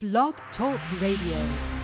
[0.00, 1.77] Blog Talk Radio.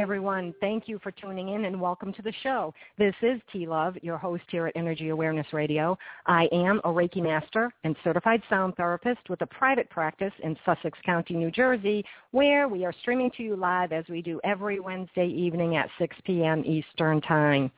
[0.00, 0.54] Evening, everyone.
[0.60, 2.72] Thank you for tuning in and welcome to the show.
[2.98, 5.98] This is T Love, your host here at Energy Awareness Radio.
[6.26, 10.96] I am a Reiki Master and certified sound therapist with a private practice in Sussex
[11.04, 15.26] County, New Jersey, where we are streaming to you live as we do every Wednesday
[15.26, 16.62] evening at 6 p.m.
[16.64, 17.68] Eastern Time.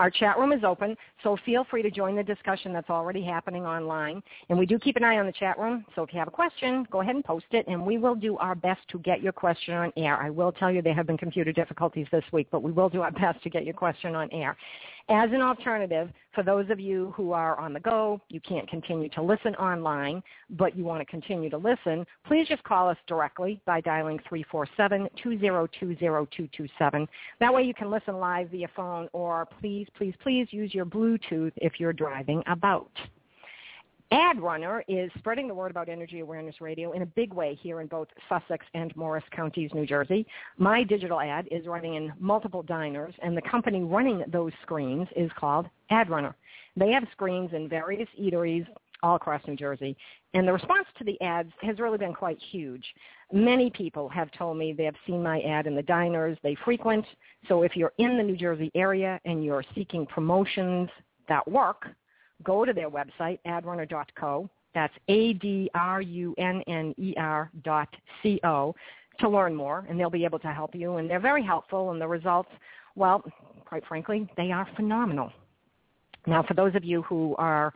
[0.00, 3.66] Our chat room is open, so feel free to join the discussion that's already happening
[3.66, 4.20] online.
[4.48, 6.32] And we do keep an eye on the chat room, so if you have a
[6.32, 9.32] question, go ahead and post it, and we will do our best to get your
[9.32, 10.16] question on air.
[10.16, 13.02] I will tell you there have been computer difficulties this week, but we will do
[13.02, 14.56] our best to get your question on air.
[15.08, 19.08] As an alternative, for those of you who are on the go, you can't continue
[19.10, 23.60] to listen online, but you want to continue to listen, please just call us directly
[23.66, 27.08] by dialing 347-202-0227.
[27.40, 31.50] That way you can listen live via phone, or please, please, please use your Bluetooth
[31.56, 32.92] if you're driving about.
[34.12, 37.80] Ad Runner is spreading the word about Energy Awareness Radio in a big way here
[37.80, 40.26] in both Sussex and Morris counties, New Jersey.
[40.58, 45.30] My digital ad is running in multiple diners, and the company running those screens is
[45.38, 46.34] called Ad Runner.
[46.76, 48.66] They have screens in various eateries
[49.04, 49.96] all across New Jersey.
[50.34, 52.84] And the response to the ads has really been quite huge.
[53.32, 57.06] Many people have told me they have seen my ad in the diners they frequent.
[57.46, 60.88] So if you're in the New Jersey area and you're seeking promotions
[61.28, 61.86] that work,
[62.42, 64.48] go to their website, adrunner.co.
[64.74, 65.50] That's A-D-R-U-N-N-E-R
[67.64, 67.88] dot
[68.22, 68.74] C-O
[69.18, 70.96] to learn more, and they'll be able to help you.
[70.96, 72.50] And they're very helpful, and the results,
[72.94, 73.24] well,
[73.64, 75.32] quite frankly, they are phenomenal.
[76.26, 77.72] Now, for those of you who are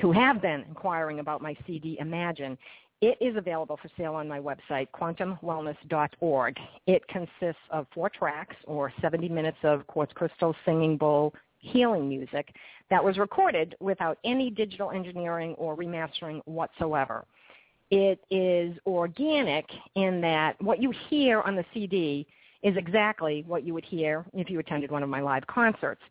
[0.00, 2.58] who have been inquiring about my CD Imagine,
[3.00, 6.56] it is available for sale on my website, quantumwellness.org.
[6.86, 11.34] It consists of four tracks or 70 minutes of quartz crystal singing bowl
[11.64, 12.54] healing music
[12.90, 17.24] that was recorded without any digital engineering or remastering whatsoever.
[17.90, 22.26] It is organic in that what you hear on the CD
[22.62, 26.02] is exactly what you would hear if you attended one of my live concerts.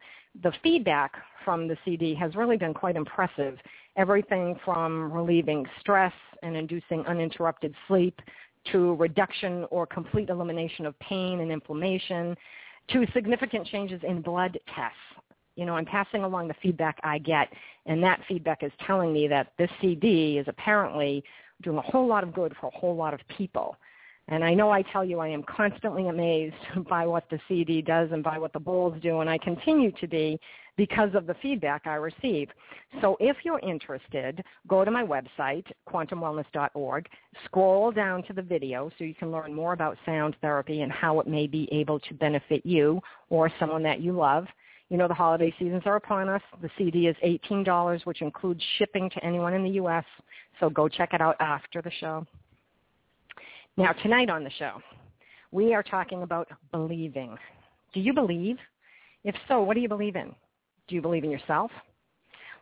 [0.43, 1.13] The feedback
[1.43, 3.57] from the CD has really been quite impressive.
[3.95, 8.19] Everything from relieving stress and inducing uninterrupted sleep
[8.71, 12.35] to reduction or complete elimination of pain and inflammation
[12.89, 14.97] to significant changes in blood tests.
[15.55, 17.49] You know, I'm passing along the feedback I get,
[17.85, 21.23] and that feedback is telling me that this CD is apparently
[21.61, 23.77] doing a whole lot of good for a whole lot of people.
[24.29, 26.55] And I know I tell you I am constantly amazed
[26.89, 30.07] by what the CD does and by what the bowls do, and I continue to
[30.07, 30.39] be
[30.75, 32.49] because of the feedback I receive.
[33.01, 37.07] So if you're interested, go to my website, quantumwellness.org,
[37.45, 41.19] scroll down to the video so you can learn more about sound therapy and how
[41.19, 44.47] it may be able to benefit you or someone that you love.
[44.93, 46.43] You know the holiday seasons are upon us.
[46.61, 50.05] The CD is $18, which includes shipping to anyone in the U.S.,
[50.59, 52.27] so go check it out after the show.
[53.75, 54.83] Now, tonight on the show,
[55.51, 57.35] we are talking about believing.
[57.95, 58.57] Do you believe?
[59.23, 60.35] If so, what do you believe in?
[60.87, 61.71] Do you believe in yourself?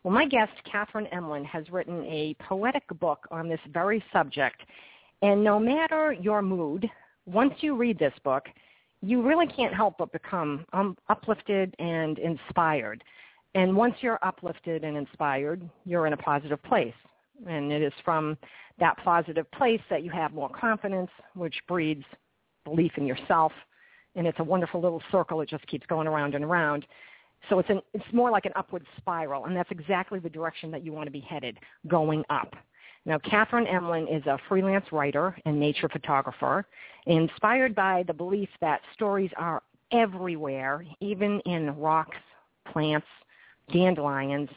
[0.01, 4.61] Well, my guest, Catherine Emlen, has written a poetic book on this very subject.
[5.21, 6.89] And no matter your mood,
[7.25, 8.45] once you read this book,
[9.01, 13.03] you really can't help but become um, uplifted and inspired.
[13.56, 16.94] And once you're uplifted and inspired, you're in a positive place.
[17.48, 18.38] And it is from
[18.80, 22.03] that positive place that you have more confidence, which breeds
[22.63, 23.51] belief in yourself.
[24.15, 25.42] And it's a wonderful little circle.
[25.42, 26.86] It just keeps going around and around.
[27.50, 30.86] So it's, an, it's more like an upward spiral, and that's exactly the direction that
[30.86, 31.57] you want to be headed,
[31.88, 32.56] going up.
[33.06, 36.65] Now, Catherine Emlen is a freelance writer and nature photographer,
[37.07, 42.18] inspired by the belief that stories are everywhere, even in rocks,
[42.71, 43.07] plants,
[43.71, 44.50] dandelions,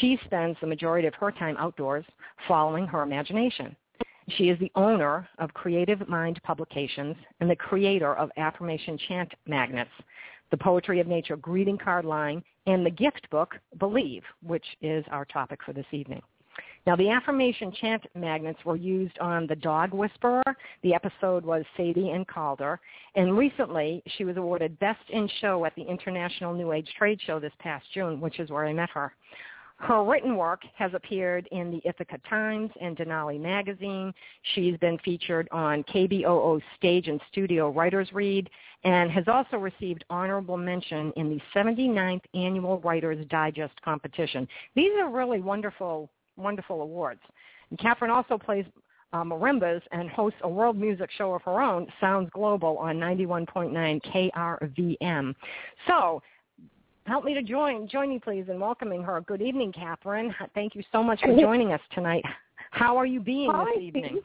[0.00, 2.04] she spends the majority of her time outdoors
[2.46, 3.74] following her imagination.
[4.36, 9.90] She is the owner of Creative Mind Publications and the creator of Affirmation Chant Magnets,
[10.50, 15.24] the Poetry of Nature greeting card line, and the gift book, Believe, which is our
[15.24, 16.22] topic for this evening.
[16.86, 20.42] Now, the affirmation chant magnets were used on The Dog Whisperer.
[20.82, 22.80] The episode was Sadie and Calder.
[23.14, 27.40] And recently, she was awarded Best in Show at the International New Age Trade Show
[27.40, 29.12] this past June, which is where I met her.
[29.80, 34.12] Her written work has appeared in the Ithaca Times and Denali Magazine.
[34.54, 38.50] She's been featured on KBOO's Stage and Studio Writers Read
[38.82, 44.48] and has also received honorable mention in the 79th Annual Writers Digest Competition.
[44.74, 47.20] These are really wonderful wonderful awards.
[47.70, 48.64] And Catherine also plays
[49.12, 54.32] uh, marimbas and hosts a world music show of her own, Sounds Global, on 91.9
[54.32, 55.34] KRVM.
[55.86, 56.22] So
[57.06, 59.20] help me to join, join me please in welcoming her.
[59.22, 60.34] Good evening, Catherine.
[60.54, 62.24] Thank you so much for joining us tonight.
[62.70, 63.64] How are you being Hi.
[63.74, 64.20] this evening?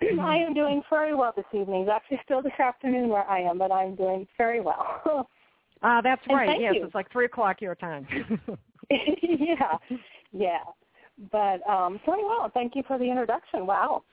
[0.20, 1.82] I am doing very well this evening.
[1.82, 5.28] It's actually still this afternoon where I am, but I'm doing very well.
[5.82, 6.60] Uh, that's And right.
[6.60, 6.84] Yes, you.
[6.84, 8.06] it's like 3 o'clock your time.
[8.90, 9.78] yeah,
[10.32, 10.58] yeah.
[11.34, 12.48] But um, very well.
[12.54, 13.66] Thank you for the introduction.
[13.66, 14.04] Wow.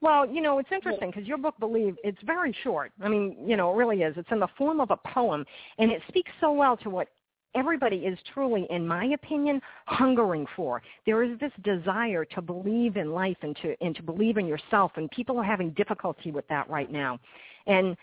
[0.00, 2.90] Well, you know, it's interesting because your book, Believe, it's very short.
[3.02, 4.14] I mean, you know, it really is.
[4.16, 5.44] It's in the form of a poem,
[5.78, 7.08] and it speaks so well to what
[7.54, 10.80] everybody is truly, in my opinion, hungering for.
[11.04, 14.92] There is this desire to believe in life and to and to believe in yourself,
[14.96, 17.20] and people are having difficulty with that right now.
[17.66, 17.94] And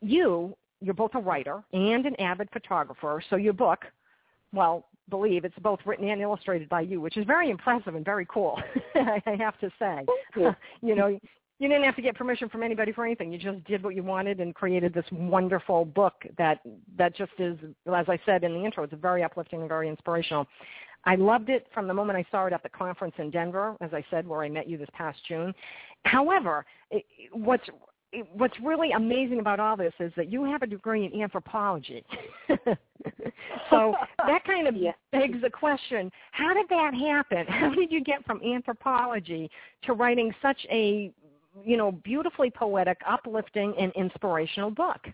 [0.00, 3.80] you, you're both a writer and an avid photographer, so your book,
[4.52, 8.26] well, believe it's both written and illustrated by you, which is very impressive and very
[8.26, 8.60] cool.
[8.94, 10.04] I have to say,
[10.36, 10.54] you.
[10.82, 11.18] you know,
[11.58, 13.32] you didn't have to get permission from anybody for anything.
[13.32, 16.60] You just did what you wanted and created this wonderful book that
[16.98, 20.46] that just is, as I said in the intro, it's very uplifting and very inspirational.
[21.04, 23.94] I loved it from the moment I saw it at the conference in Denver, as
[23.94, 25.54] I said, where I met you this past June.
[26.04, 27.64] However, it, what's
[28.32, 32.04] what's really amazing about all this is that you have a degree in anthropology.
[33.70, 33.94] so
[34.26, 34.92] that kind of yeah.
[35.12, 37.46] begs the question: How did that happen?
[37.48, 39.50] How did you get from anthropology
[39.84, 41.12] to writing such a,
[41.64, 45.06] you know, beautifully poetic, uplifting, and inspirational book?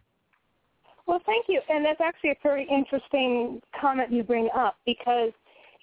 [1.06, 5.32] Well, thank you, and that's actually a very interesting comment you bring up because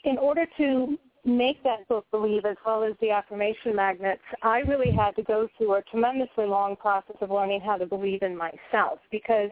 [0.05, 4.91] in order to make that book believe as well as the affirmation magnets, I really
[4.91, 8.99] had to go through a tremendously long process of learning how to believe in myself
[9.11, 9.49] because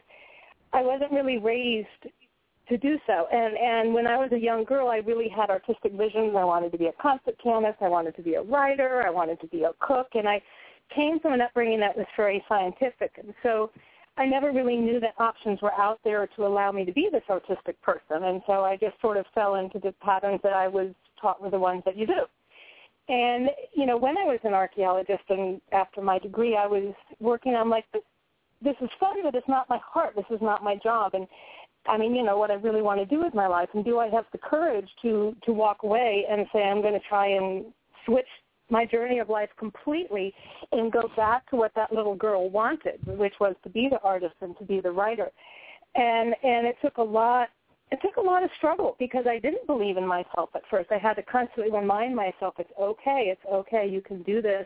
[0.74, 1.88] I wasn't really raised
[2.70, 3.28] to do so.
[3.32, 6.36] And and when I was a young girl, I really had artistic visions.
[6.38, 7.78] I wanted to be a concert pianist.
[7.82, 9.04] I wanted to be a writer.
[9.06, 10.08] I wanted to be a cook.
[10.14, 10.42] And I
[10.94, 13.12] came from an upbringing that was very scientific.
[13.18, 13.72] And so
[14.18, 17.24] I never really knew that options were out there to allow me to be this
[17.30, 18.24] artistic person.
[18.24, 20.90] And so I just sort of fell into the patterns that I was
[21.22, 22.22] taught were the ones that you do.
[23.10, 27.56] And, you know, when I was an archaeologist and after my degree, I was working
[27.56, 28.02] on like, this,
[28.62, 30.14] this is fun, but it's not my heart.
[30.16, 31.14] This is not my job.
[31.14, 31.26] And
[31.88, 33.70] I mean, you know, what I really want to do with my life.
[33.74, 37.08] And do I have the courage to, to walk away and say, I'm going to
[37.08, 37.66] try and
[38.06, 38.28] switch
[38.70, 40.34] my journey of life completely
[40.72, 44.36] and go back to what that little girl wanted, which was to be the artist
[44.42, 45.30] and to be the writer.
[45.96, 47.48] And and it took a lot
[47.92, 50.92] it took a lot of struggle because I didn't believe in myself at first.
[50.92, 54.66] I had to constantly remind myself it's okay, it's okay, you can do this.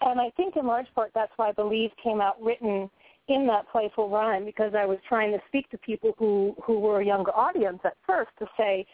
[0.00, 2.90] And I think in large part that's why Believe came out written
[3.28, 7.00] in that playful rhyme because I was trying to speak to people who who were
[7.00, 8.86] a younger audience at first to say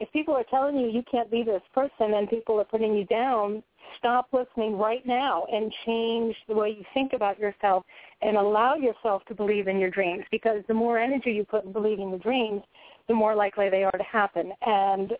[0.00, 3.04] if people are telling you you can't be this person and people are putting you
[3.06, 3.62] down,
[3.98, 7.84] stop listening right now and change the way you think about yourself
[8.22, 11.72] and allow yourself to believe in your dreams because the more energy you put in
[11.72, 12.62] believing the dreams,
[13.08, 14.52] the more likely they are to happen.
[14.62, 15.12] And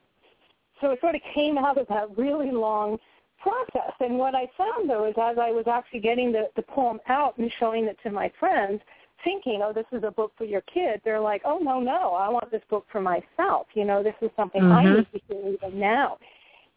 [0.81, 2.99] so it sort of came out of that really long
[3.41, 3.93] process.
[4.01, 7.39] And what I found though is as I was actually getting the, the poem out
[7.39, 8.81] and showing it to my friends,
[9.25, 12.29] thinking, oh, this is a book for your kid, they're like, oh, no, no, I
[12.29, 13.67] want this book for myself.
[13.75, 14.73] You know, this is something mm-hmm.
[14.73, 16.19] I need to hear even now.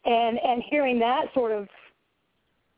[0.04, 1.68] And and hearing that sort of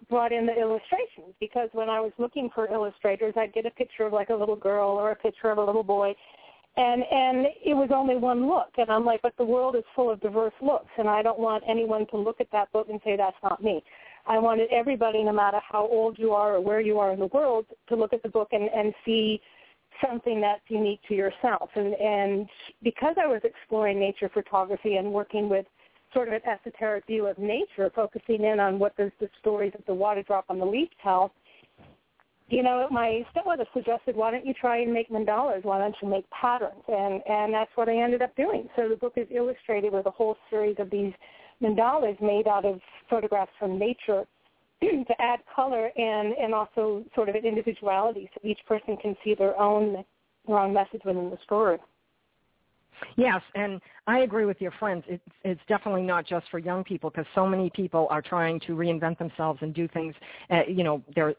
[0.09, 4.04] brought in the illustrations because when I was looking for illustrators, I'd get a picture
[4.04, 6.14] of like a little girl or a picture of a little boy,
[6.76, 10.11] and and it was only one look, and I'm like, but the world is full
[10.11, 13.16] of diverse looks, and I don't want anyone to look at that book and say
[13.16, 13.83] that's not me.
[14.26, 17.26] I wanted everybody, no matter how old you are or where you are in the
[17.26, 19.40] world, to look at the book and, and see
[20.04, 21.70] something that's unique to yourself.
[21.74, 22.48] And, and
[22.82, 25.66] because I was exploring nature photography and working with
[26.14, 29.84] sort of an esoteric view of nature, focusing in on what does the stories of
[29.86, 31.32] the water drop on the leaf tell,
[32.48, 35.64] you know, my stepmother suggested, why don't you try and make mandalas?
[35.64, 36.82] Why don't you make patterns?
[36.86, 38.68] And and that's what I ended up doing.
[38.76, 41.14] So the book is illustrated with a whole series of these
[41.62, 44.25] mandalas made out of photographs from nature
[44.81, 49.35] to add color and, and also sort of an individuality so each person can see
[49.35, 50.04] their own
[50.47, 51.78] their own message within the story.
[53.16, 55.04] Yes, and I agree with your friends.
[55.07, 58.73] It's, it's definitely not just for young people because so many people are trying to
[58.73, 60.14] reinvent themselves and do things.
[60.50, 61.35] Uh, you know, they're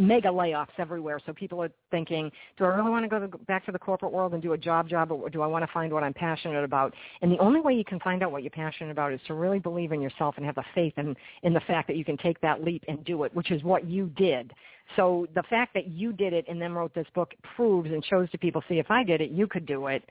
[0.00, 1.20] mega layoffs everywhere.
[1.26, 4.32] So people are thinking, do I really want to go back to the corporate world
[4.32, 6.94] and do a job job, or do I want to find what I'm passionate about?
[7.22, 9.58] And the only way you can find out what you're passionate about is to really
[9.58, 12.40] believe in yourself and have the faith in, in the fact that you can take
[12.40, 14.52] that leap and do it, which is what you did.
[14.96, 18.30] So the fact that you did it and then wrote this book proves and shows
[18.30, 20.02] to people, see, if I did it, you could do it.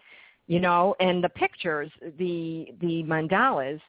[0.47, 3.79] You know, and the pictures, the the mandalas,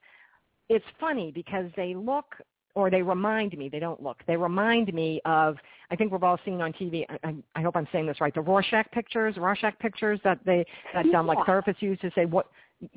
[0.69, 2.27] it's funny because they look
[2.75, 5.57] or they remind me, they don't look, they remind me of,
[5.91, 8.41] I think we've all seen on TV, I, I hope I'm saying this right, the
[8.41, 12.47] Rorschach pictures, Rorschach pictures that they, that um, like therapists use to say, what,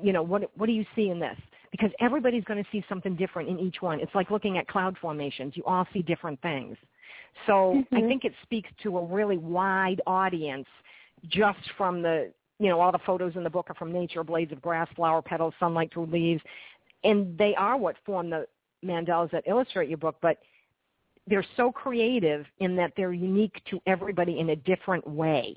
[0.01, 1.37] you know, what, what do you see in this?
[1.71, 3.99] Because everybody's going to see something different in each one.
[3.99, 5.53] It's like looking at cloud formations.
[5.55, 6.77] You all see different things.
[7.47, 7.95] So mm-hmm.
[7.95, 10.67] I think it speaks to a really wide audience
[11.29, 14.51] just from the, you know, all the photos in the book are from nature, blades
[14.51, 16.41] of grass, flower petals, sunlight through leaves.
[17.03, 18.45] And they are what form the,
[18.83, 20.37] mandalas that illustrate your book, but
[21.27, 25.55] they're so creative in that they're unique to everybody in a different way.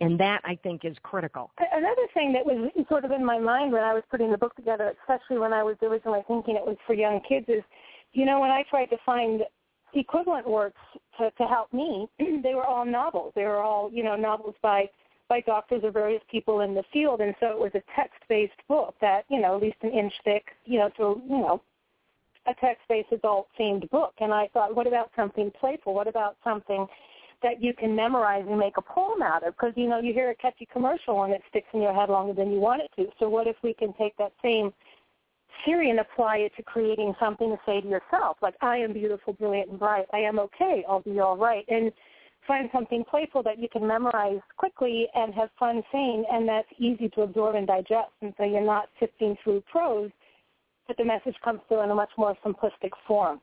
[0.00, 1.50] And that I think is critical.
[1.58, 4.54] Another thing that was sort of in my mind when I was putting the book
[4.54, 7.62] together, especially when I was originally thinking it was for young kids, is,
[8.12, 9.42] you know, when I tried to find
[9.94, 10.80] equivalent works
[11.18, 12.08] to, to help me,
[12.42, 13.32] they were all novels.
[13.34, 14.90] They were all, you know, novels by
[15.28, 18.94] by doctors or various people in the field, and so it was a text-based book
[19.00, 21.60] that, you know, at least an inch thick, you know, to you know
[22.48, 24.14] a text-based adult-themed book.
[24.20, 25.94] And I thought, what about something playful?
[25.94, 26.86] What about something
[27.42, 29.54] that you can memorize and make a poem out of?
[29.54, 32.32] Because, you know, you hear a catchy commercial and it sticks in your head longer
[32.32, 33.10] than you want it to.
[33.18, 34.72] So what if we can take that same
[35.64, 39.32] theory and apply it to creating something to say to yourself, like, I am beautiful,
[39.32, 40.06] brilliant, and bright.
[40.12, 40.84] I am okay.
[40.88, 41.64] I'll be all right.
[41.68, 41.92] And
[42.46, 47.08] find something playful that you can memorize quickly and have fun saying, and that's easy
[47.10, 48.12] to absorb and digest.
[48.22, 50.10] And so you're not sifting through prose,
[50.86, 53.40] but the message comes through in a much more simplistic form.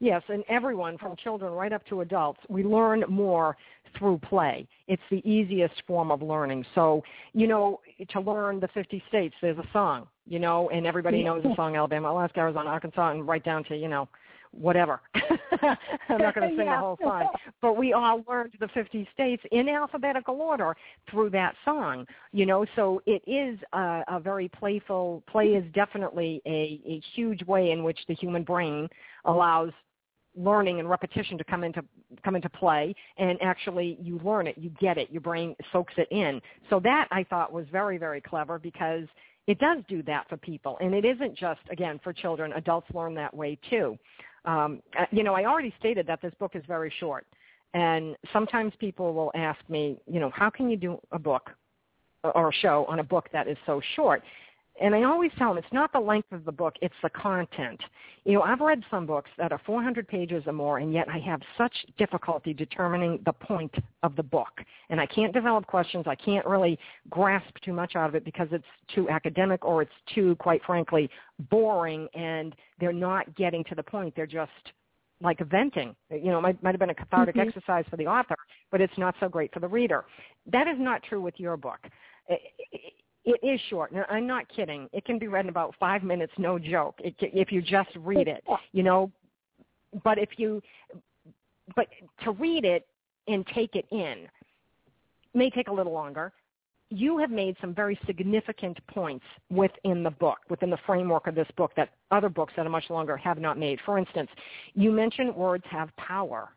[0.00, 3.56] Yes, and everyone from children right up to adults, we learn more
[3.98, 4.68] through play.
[4.86, 6.64] It's the easiest form of learning.
[6.74, 11.24] So, you know, to learn the 50 states, there's a song, you know, and everybody
[11.24, 14.08] knows the song Alabama, Alaska, Arizona, Arkansas, and right down to, you know,
[14.52, 15.00] whatever.
[15.14, 16.76] I'm not going to sing yeah.
[16.76, 17.28] the whole song,
[17.60, 20.76] but we all learned the 50 states in alphabetical order
[21.10, 22.06] through that song.
[22.32, 25.22] You know, so it is a, a very playful.
[25.30, 28.88] Play is definitely a, a huge way in which the human brain
[29.24, 29.70] allows
[30.38, 31.82] learning and repetition to come into
[32.24, 36.06] come into play and actually you learn it you get it your brain soaks it
[36.10, 36.40] in
[36.70, 39.04] so that i thought was very very clever because
[39.46, 43.14] it does do that for people and it isn't just again for children adults learn
[43.14, 43.98] that way too
[44.48, 47.26] um, uh, you know, I already stated that this book is very short,
[47.74, 51.50] and sometimes people will ask me, you know, how can you do a book
[52.24, 54.22] or a show on a book that is so short?
[54.80, 57.80] And I always tell them it's not the length of the book, it's the content.
[58.24, 61.18] You know, I've read some books that are 400 pages or more, and yet I
[61.18, 64.60] have such difficulty determining the point of the book.
[64.90, 66.04] And I can't develop questions.
[66.06, 66.78] I can't really
[67.10, 71.10] grasp too much out of it because it's too academic or it's too, quite frankly,
[71.50, 74.14] boring, and they're not getting to the point.
[74.14, 74.52] They're just
[75.20, 75.96] like venting.
[76.10, 77.48] You know, it might, might have been a cathartic mm-hmm.
[77.48, 78.36] exercise for the author,
[78.70, 80.04] but it's not so great for the reader.
[80.52, 81.80] That is not true with your book.
[83.24, 83.92] It is short.
[83.92, 84.88] Now, I'm not kidding.
[84.92, 86.94] It can be read in about five minutes, no joke.
[86.98, 89.10] It, if you just read it, you know.
[90.04, 90.62] But if you,
[91.76, 91.88] but
[92.24, 92.86] to read it
[93.26, 94.28] and take it in
[95.34, 96.32] may take a little longer.
[96.90, 101.48] You have made some very significant points within the book, within the framework of this
[101.56, 103.78] book that other books that are much longer have not made.
[103.84, 104.30] For instance,
[104.74, 106.48] you mentioned words have power.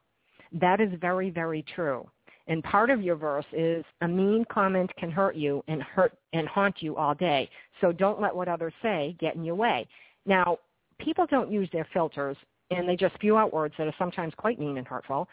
[0.54, 2.10] That is very, very true.
[2.48, 6.48] And part of your verse is a mean comment can hurt you and hurt and
[6.48, 7.50] haunt you all day.
[7.80, 9.88] So don't let what others say get in your way.
[10.26, 10.58] Now,
[11.00, 12.38] people don't use their filters
[12.70, 15.28] and they just spew out words that are sometimes quite mean and hurtful.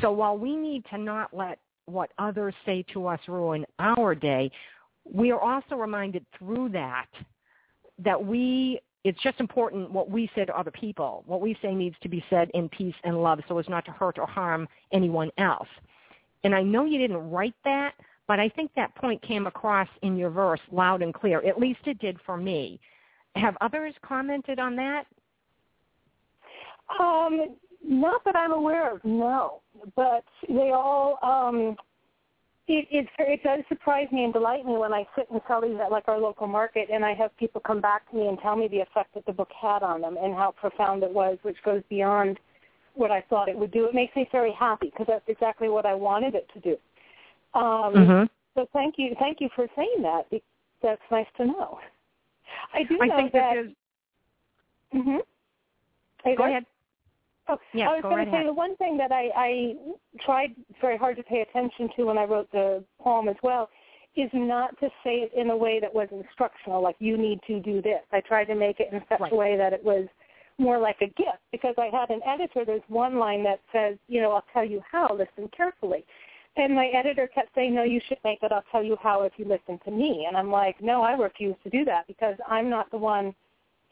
[0.00, 4.50] So while we need to not let what others say to us ruin our day,
[5.04, 7.06] we are also reminded through that
[7.98, 11.22] that we it's just important what we say to other people.
[11.26, 13.92] What we say needs to be said in peace and love so as not to
[13.92, 15.68] hurt or harm anyone else.
[16.46, 17.94] And I know you didn't write that,
[18.28, 21.44] but I think that point came across in your verse loud and clear.
[21.44, 22.78] At least it did for me.
[23.34, 25.06] Have others commented on that?
[27.00, 29.60] Um, not that I'm aware of, no.
[29.96, 31.74] But they all, um,
[32.68, 35.76] it, it, it does surprise me and delight me when I sit and sell these
[35.84, 38.54] at like our local market and I have people come back to me and tell
[38.54, 41.56] me the effect that the book had on them and how profound it was, which
[41.64, 42.38] goes beyond
[42.96, 43.86] what I thought it would do.
[43.86, 46.76] It makes me very happy because that's exactly what I wanted it to do.
[47.54, 48.24] Um, mm-hmm.
[48.54, 50.26] So thank you, thank you for saying that.
[50.82, 51.78] That's nice to know.
[52.72, 53.54] I do I know think that.
[54.92, 56.34] that mm-hmm.
[56.36, 56.66] Go ahead.
[57.48, 58.48] Oh, yeah, I was going to say ahead.
[58.48, 59.74] the one thing that I, I
[60.20, 63.68] tried very hard to pay attention to when I wrote the poem as well
[64.16, 67.60] is not to say it in a way that was instructional, like you need to
[67.60, 68.00] do this.
[68.12, 69.32] I tried to make it in such right.
[69.32, 70.08] a way that it was
[70.58, 72.64] more like a gift because I had an editor.
[72.64, 75.08] There's one line that says, you know, I'll tell you how.
[75.12, 76.04] Listen carefully.
[76.56, 78.50] And my editor kept saying, no, you should make it.
[78.50, 80.24] I'll tell you how if you listen to me.
[80.26, 83.34] And I'm like, no, I refuse to do that because I'm not the one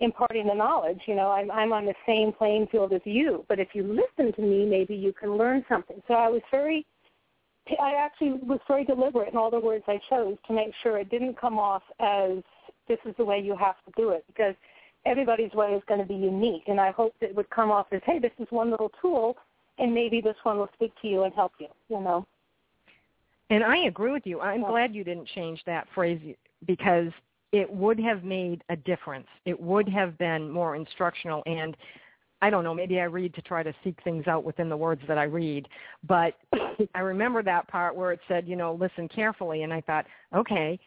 [0.00, 1.00] imparting the knowledge.
[1.06, 3.44] You know, I'm, I'm on the same playing field as you.
[3.48, 6.02] But if you listen to me, maybe you can learn something.
[6.08, 6.86] So I was very,
[7.80, 11.10] I actually was very deliberate in all the words I chose to make sure it
[11.10, 12.42] didn't come off as
[12.88, 14.54] this is the way you have to do it because–
[15.06, 16.64] everybody's way is going to be unique.
[16.66, 19.36] And I hope that it would come off as, hey, this is one little tool,
[19.78, 22.26] and maybe this one will speak to you and help you, you know.
[23.50, 24.40] And I agree with you.
[24.40, 24.68] I'm yeah.
[24.68, 26.20] glad you didn't change that phrase
[26.66, 27.08] because
[27.52, 29.26] it would have made a difference.
[29.44, 31.76] It would have been more instructional and
[32.42, 35.00] I don't know, maybe I read to try to seek things out within the words
[35.08, 35.66] that I read,
[36.06, 36.34] but
[36.94, 40.78] I remember that part where it said, you know, listen carefully and I thought, okay,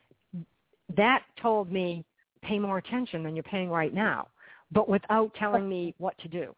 [0.95, 2.05] that told me
[2.41, 4.27] pay more attention than you're paying right now,
[4.71, 6.55] but without telling me what to do.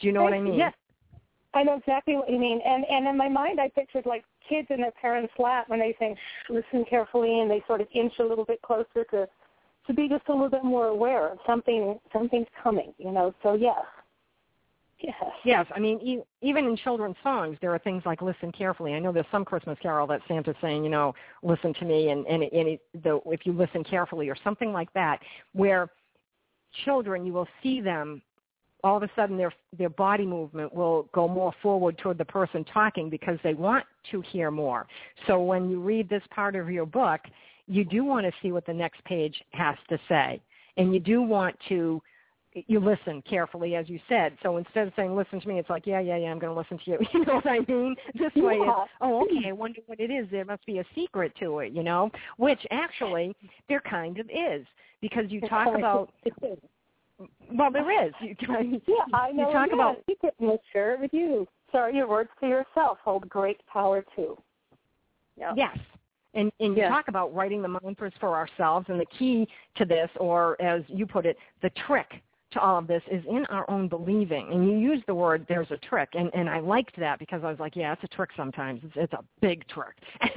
[0.00, 0.54] Do you know what I mean?
[0.54, 0.74] Yes.
[1.54, 2.60] I know exactly what you mean.
[2.64, 5.94] And and in my mind I pictured like kids in their parents' lap when they
[5.98, 9.28] think listen carefully and they sort of inch a little bit closer to
[9.86, 13.34] to be just a little bit more aware of something something's coming, you know.
[13.42, 13.84] So yes.
[15.02, 15.24] Yes.
[15.44, 15.66] Yes.
[15.74, 19.26] I mean, even in children's songs, there are things like "Listen carefully." I know there's
[19.32, 22.80] some Christmas carol that Santa's saying, you know, "Listen to me," and and, and it,
[23.02, 25.20] the, if you listen carefully, or something like that,
[25.54, 25.90] where
[26.84, 28.22] children, you will see them
[28.84, 32.64] all of a sudden their their body movement will go more forward toward the person
[32.64, 34.86] talking because they want to hear more.
[35.26, 37.20] So when you read this part of your book,
[37.66, 40.40] you do want to see what the next page has to say.
[40.76, 42.02] And you do want to
[42.54, 44.36] you listen carefully, as you said.
[44.42, 46.58] So instead of saying "listen to me," it's like, "Yeah, yeah, yeah, I'm going to
[46.58, 47.94] listen to you." You know what I mean?
[48.14, 48.42] This yeah.
[48.42, 49.48] way, it's, oh, okay.
[49.48, 50.26] I wonder what it is.
[50.30, 52.10] There must be a secret to it, you know.
[52.36, 53.34] Which actually,
[53.68, 54.66] there kind of is
[55.00, 56.10] because you talk about.
[57.54, 58.12] Well, there is.
[58.20, 59.48] You, yeah, I know.
[59.48, 60.34] You talk yeah, about secret.
[60.38, 61.46] We'll share it with you.
[61.70, 64.36] Sorry, your words to yourself hold great power too.
[65.36, 65.52] Yeah.
[65.56, 65.78] Yes.
[66.34, 66.90] And, and you yes.
[66.90, 71.06] talk about writing the mantras for ourselves, and the key to this, or as you
[71.06, 74.48] put it, the trick to all of this is in our own believing.
[74.52, 77.50] And you use the word "there's a trick," and and I liked that because I
[77.50, 78.80] was like, yeah, it's a trick sometimes.
[78.84, 79.94] It's, it's a big trick,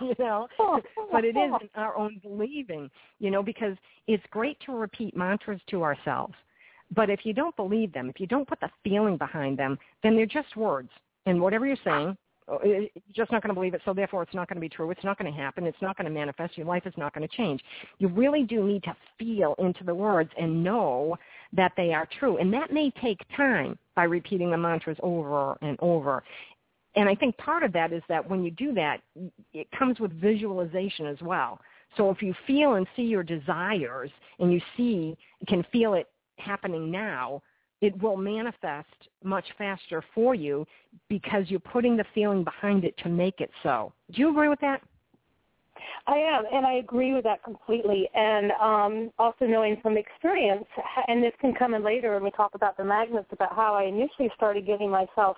[0.00, 0.48] you know.
[1.12, 5.60] but it is in our own believing, you know, because it's great to repeat mantras
[5.70, 6.34] to ourselves.
[6.94, 10.16] But if you don't believe them, if you don't put the feeling behind them, then
[10.16, 10.90] they're just words.
[11.26, 14.34] And whatever you're saying, Oh, you're just not going to believe it, so therefore it's
[14.34, 14.90] not going to be true.
[14.90, 15.64] It's not going to happen.
[15.64, 16.58] It's not going to manifest.
[16.58, 17.62] Your life is not going to change.
[17.98, 21.16] You really do need to feel into the words and know
[21.54, 22.36] that they are true.
[22.36, 26.22] And that may take time by repeating the mantras over and over.
[26.96, 29.00] And I think part of that is that when you do that,
[29.54, 31.58] it comes with visualization as well.
[31.96, 35.16] So if you feel and see your desires and you see,
[35.48, 37.42] can feel it happening now,
[37.80, 40.66] it will manifest much faster for you
[41.08, 43.92] because you're putting the feeling behind it to make it so.
[44.12, 44.80] Do you agree with that?
[46.06, 48.08] I am, and I agree with that completely.
[48.14, 50.66] And um, also knowing from experience,
[51.08, 53.84] and this can come in later when we talk about the magnets, about how I
[53.84, 55.36] initially started getting myself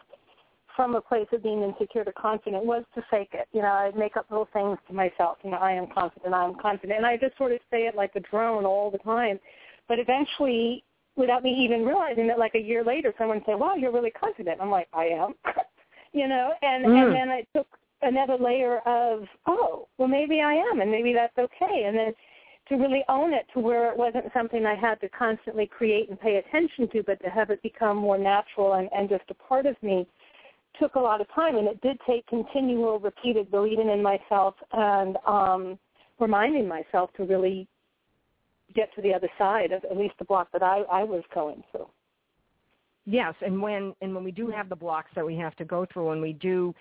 [0.75, 3.49] from a place of being insecure to confident was to fake it.
[3.53, 5.39] You know, I'd make up little things to myself.
[5.43, 6.99] You know, I am confident, I am confident.
[6.99, 9.41] And I just sort of say it like a drone all the time.
[9.89, 10.85] But eventually,
[11.17, 14.61] without me even realizing that, like a year later, someone said, wow, you're really confident.
[14.61, 15.35] I'm like, I am.
[16.13, 17.07] you know, and, mm.
[17.07, 17.67] and then it took
[18.03, 21.85] another layer of, oh, well, maybe I am, and maybe that's okay.
[21.87, 22.13] And then
[22.69, 26.21] to really own it to where it wasn't something I had to constantly create and
[26.21, 29.67] pay attention to, but to have it become more natural and, and just a part
[29.67, 30.07] of me
[30.79, 31.57] took a lot of time.
[31.57, 35.79] And it did take continual, repeated believing in myself and um,
[36.19, 37.69] reminding myself to really
[38.77, 41.65] get to the other side of at least the block that I, I was going
[41.73, 41.89] through.
[43.07, 45.87] Yes, and when and when we do have the blocks that we have to go
[45.93, 46.75] through, and we do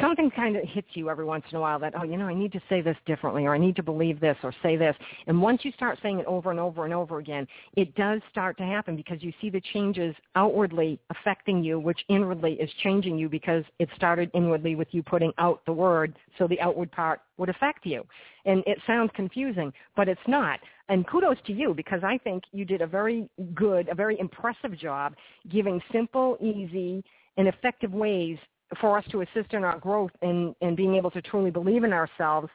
[0.00, 2.34] something kind of hits you every once in a while that oh you know i
[2.34, 4.96] need to say this differently or i need to believe this or say this.
[5.26, 8.56] And once you start saying it over and over and over again it does start
[8.58, 13.28] to happen because you see the changes outwardly affecting you which inwardly is changing you
[13.28, 17.48] because it started inwardly with you putting out the word so the outward part would
[17.48, 18.04] affect you.
[18.44, 20.60] And it sounds confusing but it's not.
[20.88, 24.78] And kudos to you because i think you did a very good a very impressive
[24.78, 25.14] job
[25.50, 27.04] giving simple easy
[27.36, 28.38] and effective ways
[28.80, 31.92] for us to assist in our growth and, and being able to truly believe in
[31.92, 32.48] ourselves,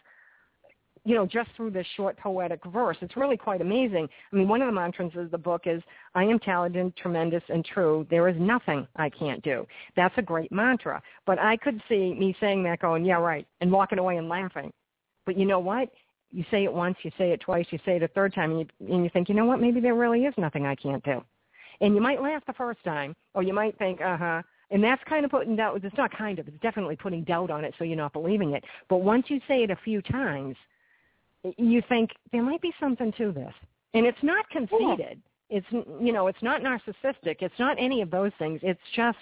[1.06, 2.98] you know, just through this short poetic verse.
[3.02, 4.10] It's really quite amazing.
[4.32, 5.82] I mean, one of the mantras of the book is,
[6.16, 8.06] I am talented, tremendous, and true.
[8.10, 9.66] There is nothing I can't do.
[9.96, 11.02] That's a great mantra.
[11.26, 14.74] But I could see me saying that going, yeah, right, and walking away and laughing.
[15.26, 15.90] But you know what?
[16.34, 18.60] You say it once, you say it twice, you say it a third time, and
[18.60, 21.24] you, and you think, you know what, maybe there really is nothing I can't do.
[21.80, 25.24] And you might laugh the first time, or you might think, uh-huh, and that's kind
[25.24, 25.80] of putting doubt.
[25.84, 26.48] It's not kind of.
[26.48, 28.64] It's definitely putting doubt on it, so you're not believing it.
[28.90, 30.56] But once you say it a few times,
[31.58, 33.54] you think there might be something to this,
[33.94, 35.22] and it's not conceited.
[35.50, 35.60] Yeah.
[35.60, 37.38] It's you know, it's not narcissistic.
[37.40, 38.60] It's not any of those things.
[38.64, 39.18] It's just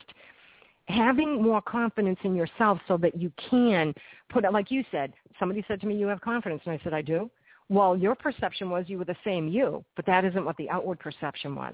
[0.88, 3.94] having more confidence in yourself so that you can
[4.30, 6.94] put it like you said somebody said to me you have confidence and i said
[6.94, 7.30] i do
[7.70, 11.00] well your perception was you were the same you but that isn't what the outward
[11.00, 11.74] perception was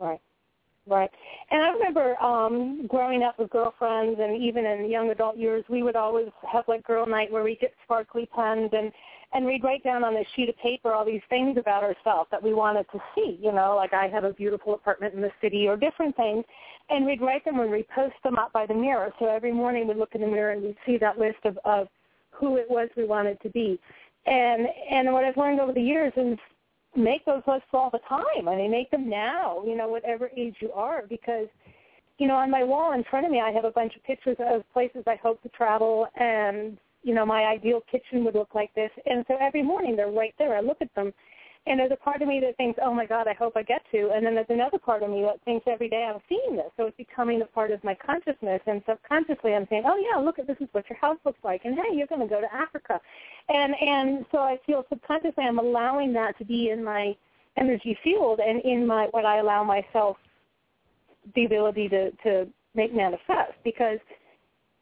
[0.00, 0.20] right
[0.90, 1.10] Right.
[1.52, 5.84] And I remember um growing up with girlfriends and even in young adult years we
[5.84, 8.90] would always have like girl night where we get sparkly pens and
[9.32, 12.42] and we'd write down on a sheet of paper all these things about ourselves that
[12.42, 15.68] we wanted to see, you know, like I have a beautiful apartment in the city
[15.68, 16.44] or different things.
[16.88, 19.12] And we'd write them and we'd post them up by the mirror.
[19.20, 21.86] So every morning we'd look in the mirror and we'd see that list of, of
[22.32, 23.78] who it was we wanted to be.
[24.26, 26.36] And and what I've learned over the years is
[26.96, 28.48] make those lists all the time.
[28.48, 31.46] I mean, make them now, you know, whatever age you are, because,
[32.18, 34.36] you know, on my wall in front of me, I have a bunch of pictures
[34.40, 38.74] of places I hope to travel, and you know, my ideal kitchen would look like
[38.74, 38.90] this.
[39.06, 40.54] And so every morning they're right there.
[40.54, 41.12] I look at them,
[41.66, 43.82] and there's a part of me that thinks, oh my God, I hope I get
[43.92, 44.10] to.
[44.14, 46.70] And then there's another part of me that thinks every day I'm seeing this.
[46.76, 48.62] So it's becoming a part of my consciousness.
[48.66, 51.62] And subconsciously I'm saying, oh yeah, look at this is what your house looks like.
[51.64, 52.98] And hey, you're going to go to Africa.
[53.50, 57.14] And, and so I feel subconsciously I'm allowing that to be in my
[57.56, 60.16] energy field and in my what I allow myself
[61.34, 63.98] the ability to to make manifest because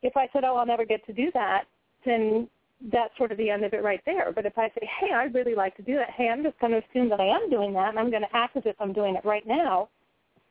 [0.02, 1.64] if I said, "Oh, I'll never get to do that,"
[2.04, 2.48] then
[2.80, 4.32] that's sort of the end of it right there.
[4.32, 6.72] But if I say, "Hey, I'd really like to do that," hey, I'm just going
[6.72, 8.92] to assume that I am doing that, and I'm going to act as if I'm
[8.92, 9.88] doing it right now.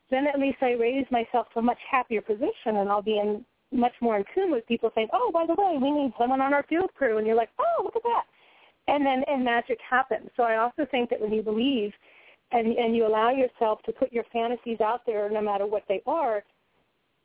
[0.09, 3.45] Then at least I raise myself to a much happier position, and I'll be in
[3.71, 6.53] much more in tune with people saying, "Oh, by the way, we need someone on
[6.53, 8.25] our field crew," and you're like, "Oh, look at that,"
[8.87, 10.29] and then and magic happens.
[10.35, 11.93] So I also think that when you believe
[12.51, 16.01] and and you allow yourself to put your fantasies out there, no matter what they
[16.05, 16.43] are,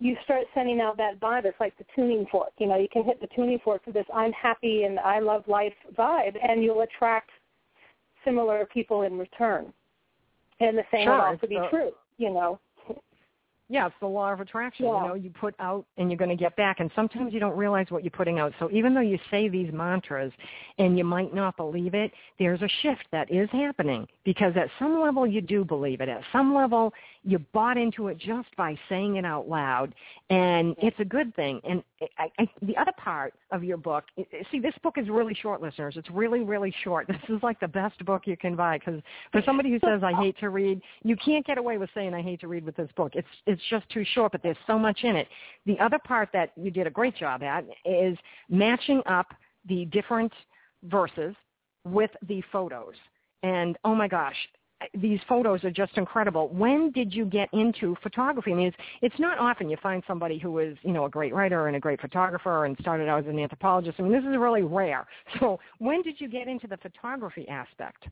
[0.03, 1.45] you start sending out that vibe.
[1.45, 2.51] It's like the tuning fork.
[2.59, 5.45] You know, you can hit the tuning fork for this I'm happy and I love
[5.47, 7.31] life vibe, and you'll attract
[8.25, 9.73] similar people in return.
[10.59, 11.93] And the same sure, will also be true.
[12.19, 12.59] You know
[13.73, 14.85] yeah, it's the law of attraction.
[14.85, 15.01] Yeah.
[15.01, 16.81] You know, you put out and you're going to get back.
[16.81, 18.53] And sometimes you don't realize what you're putting out.
[18.59, 20.31] So even though you say these mantras
[20.77, 25.01] and you might not believe it, there's a shift that is happening because at some
[25.01, 26.11] level you do believe it.
[26.11, 26.93] At some level
[27.25, 29.95] you bought into it just by saying it out loud.
[30.29, 31.61] And it's a good thing.
[31.65, 31.83] And
[32.19, 34.05] I, I, the other part of your book,
[34.51, 35.95] see, this book is really short, listeners.
[35.97, 37.09] It's really, really short.
[37.23, 40.13] This is like the best book you can buy because for somebody who says, I
[40.13, 42.91] hate to read, you can't get away with saying, I hate to read with this
[42.97, 43.13] book.
[43.15, 45.29] It's, it's just too short, but there's so much in it.
[45.67, 48.17] The other part that you did a great job at is
[48.49, 49.35] matching up
[49.69, 50.33] the different
[50.85, 51.35] verses
[51.85, 52.95] with the photos.
[53.43, 54.37] And oh my gosh,
[54.95, 56.49] these photos are just incredible.
[56.49, 58.53] When did you get into photography?
[58.53, 61.35] I mean, it's, it's not often you find somebody who is, you know, a great
[61.35, 63.97] writer and a great photographer and started out as an anthropologist.
[63.99, 65.07] I mean, this is really rare.
[65.41, 68.05] So when did you get into the photography aspect?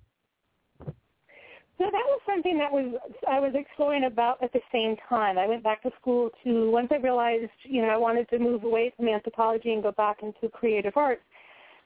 [1.81, 2.95] So that was something that was
[3.27, 5.39] I was exploring about at the same time.
[5.39, 8.65] I went back to school to once I realized, you know, I wanted to move
[8.65, 11.23] away from anthropology and go back into creative arts.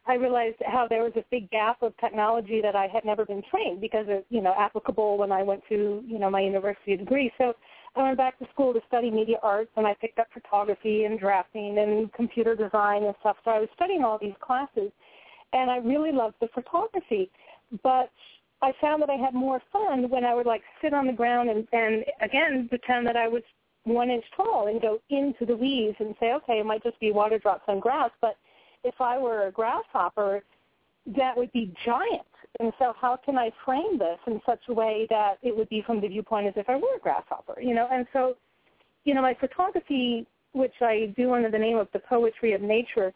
[0.09, 3.41] I realized how there was a big gap of technology that I had never been
[3.49, 7.31] trained because of, you know, applicable when I went to, you know, my university degree.
[7.39, 7.53] So
[7.95, 11.21] I went back to school to study media arts and I picked up photography and
[11.21, 13.37] drafting and computer design and stuff.
[13.45, 14.91] So I was studying all these classes
[15.53, 17.31] and I really loved the photography.
[17.85, 18.11] But
[18.65, 21.51] I found that I had more fun when I would like sit on the ground
[21.51, 23.43] and, and again pretend that I was
[23.85, 27.13] one inch tall and go into the weeds and say, okay, it might just be
[27.13, 28.37] water drops on grass, but
[28.83, 30.43] if I were a grasshopper,
[31.19, 32.23] that would be giant.
[32.61, 35.83] And so how can I frame this in such a way that it would be
[35.83, 37.89] from the viewpoint as if I were a grasshopper, you know?
[37.93, 38.37] And so,
[39.05, 43.13] you know, my photography, which I do under the name of the poetry of nature,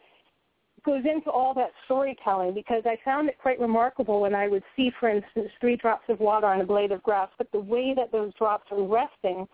[0.83, 4.91] goes into all that storytelling because I found it quite remarkable when I would see,
[4.99, 8.11] for instance, three drops of water on a blade of grass, but the way that
[8.11, 9.47] those drops are resting,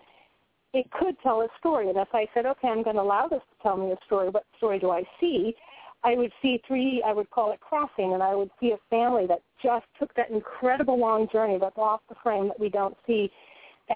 [0.74, 1.90] it could tell a story.
[1.90, 4.30] And if I said, okay, I'm going to allow this to tell me a story,
[4.30, 5.56] what story do I see?
[6.04, 9.26] I would see three, I would call it crossing, and I would see a family
[9.28, 13.32] that just took that incredible long journey that's off the frame that we don't see.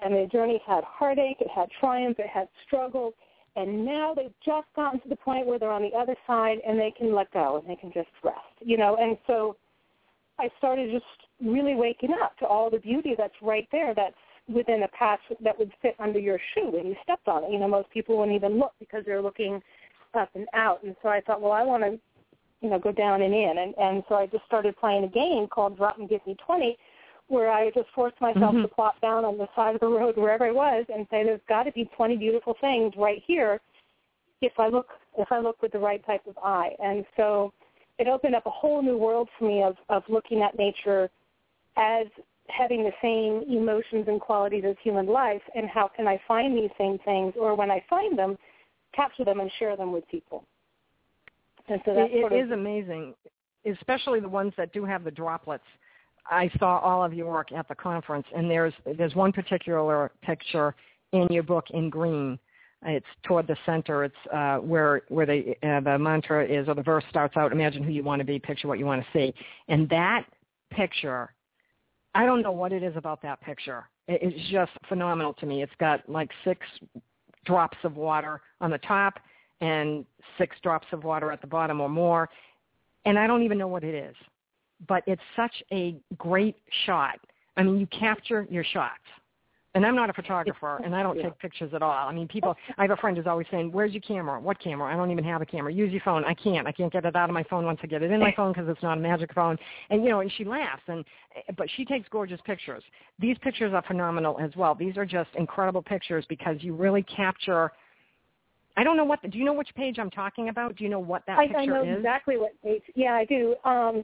[0.02, 3.12] And the journey had heartache, it had triumph, it had struggle,
[3.56, 6.78] and now they've just gotten to the point where they're on the other side and
[6.78, 8.96] they can let go and they can just rest, you know.
[9.00, 9.56] And so
[10.38, 11.04] I started just
[11.42, 14.14] really waking up to all the beauty that's right there that's
[14.48, 17.52] within a patch that would fit under your shoe when you stepped on it.
[17.52, 19.62] You know, most people wouldn't even look because they're looking
[20.14, 20.82] up and out.
[20.82, 21.98] And so I thought, well, I want to,
[22.60, 23.58] you know, go down and in.
[23.58, 26.76] And, and so I just started playing a game called Drop and Give Me 20
[27.30, 28.62] where I just forced myself mm-hmm.
[28.62, 31.40] to plop down on the side of the road wherever I was and say there's
[31.48, 33.60] got to be 20 beautiful things right here
[34.42, 34.88] if I look
[35.18, 36.70] if I look with the right type of eye.
[36.82, 37.52] And so
[37.98, 41.08] it opened up a whole new world for me of of looking at nature
[41.76, 42.06] as
[42.48, 46.70] having the same emotions and qualities as human life and how can I find these
[46.76, 48.36] same things or when I find them
[48.92, 50.44] capture them and share them with people.
[51.68, 53.14] And so that's it, it is amazing,
[53.64, 55.62] especially the ones that do have the droplets
[56.28, 60.74] I saw all of your work at the conference, and there's there's one particular picture
[61.12, 62.38] in your book in green.
[62.82, 64.04] It's toward the center.
[64.04, 67.52] It's uh, where where the uh, the mantra is, or the verse starts out.
[67.52, 69.34] Imagine who you want to be, picture what you want to see,
[69.68, 70.24] and that
[70.70, 71.32] picture.
[72.14, 73.84] I don't know what it is about that picture.
[74.08, 75.62] It's just phenomenal to me.
[75.62, 76.66] It's got like six
[77.44, 79.20] drops of water on the top
[79.60, 80.04] and
[80.36, 82.28] six drops of water at the bottom or more,
[83.04, 84.16] and I don't even know what it is
[84.88, 87.18] but it's such a great shot.
[87.56, 89.00] I mean, you capture your shots.
[89.74, 92.08] And I'm not a photographer, and I don't take pictures at all.
[92.08, 92.56] I mean, people.
[92.76, 94.40] I have a friend who's always saying, "Where's your camera?
[94.40, 94.92] What camera?
[94.92, 95.72] I don't even have a camera.
[95.72, 96.24] Use your phone.
[96.24, 96.66] I can't.
[96.66, 98.52] I can't get it out of my phone once I get it in my phone
[98.52, 99.56] because it's not a magic phone."
[99.90, 101.04] And you know, and she laughs, and
[101.56, 102.82] but she takes gorgeous pictures.
[103.20, 104.74] These pictures are phenomenal as well.
[104.74, 107.70] These are just incredible pictures because you really capture.
[108.76, 109.22] I don't know what.
[109.22, 110.74] The, do you know which page I'm talking about?
[110.74, 111.98] Do you know what that I, picture I know is?
[111.98, 112.82] exactly what page.
[112.96, 113.54] Yeah, I do.
[113.64, 114.02] Um,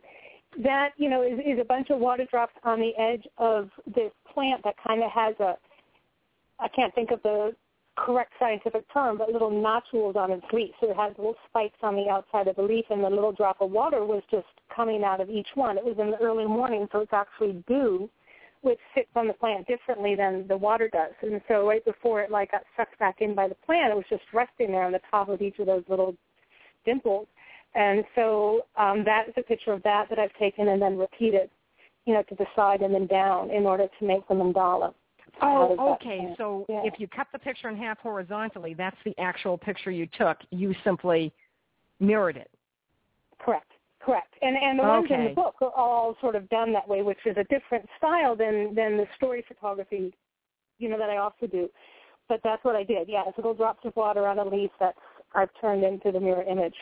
[0.62, 4.10] that you know is, is a bunch of water drops on the edge of this
[4.32, 5.56] plant that kind of has a
[6.58, 7.54] I can't think of the
[7.96, 10.70] correct scientific term, but little nodules on its leaf.
[10.80, 13.60] So it has little spikes on the outside of the leaf, and the little drop
[13.60, 15.78] of water was just coming out of each one.
[15.78, 18.08] It was in the early morning, so it's actually dew,
[18.60, 21.12] which sits on the plant differently than the water does.
[21.22, 24.04] And so right before it like got sucked back in by the plant, it was
[24.10, 26.14] just resting there on the top of each of those little
[26.84, 27.26] dimples.
[27.74, 31.50] And so um, that is a picture of that that I've taken and then repeated,
[32.06, 34.94] you know, to the side and then down in order to make the mandala.
[35.42, 36.34] Oh, okay.
[36.38, 36.82] So yeah.
[36.84, 40.38] if you cut the picture in half horizontally, that's the actual picture you took.
[40.50, 41.32] You simply
[42.00, 42.50] mirrored it.
[43.38, 43.70] Correct.
[44.00, 44.32] Correct.
[44.40, 44.90] And and the okay.
[44.92, 47.86] ones in the book are all sort of done that way, which is a different
[47.98, 50.14] style than than the story photography,
[50.78, 51.68] you know, that I also do.
[52.28, 53.08] But that's what I did.
[53.08, 54.94] Yeah, it's little drops of water on a leaf that
[55.34, 56.74] I've turned into the mirror image.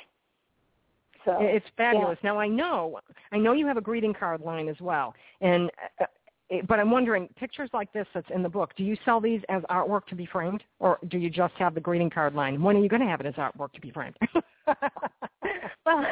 [1.25, 2.19] So it's fabulous.
[2.23, 2.33] Yeah.
[2.33, 3.01] Now I know
[3.33, 6.07] I know you have a greeting card line as well, and uh,
[6.69, 9.63] but I'm wondering, pictures like this that's in the book, do you sell these as
[9.71, 12.63] artwork to be framed, or do you just have the greeting card line?
[12.63, 14.17] When are you going to have it as artwork to be framed?
[14.67, 16.05] well,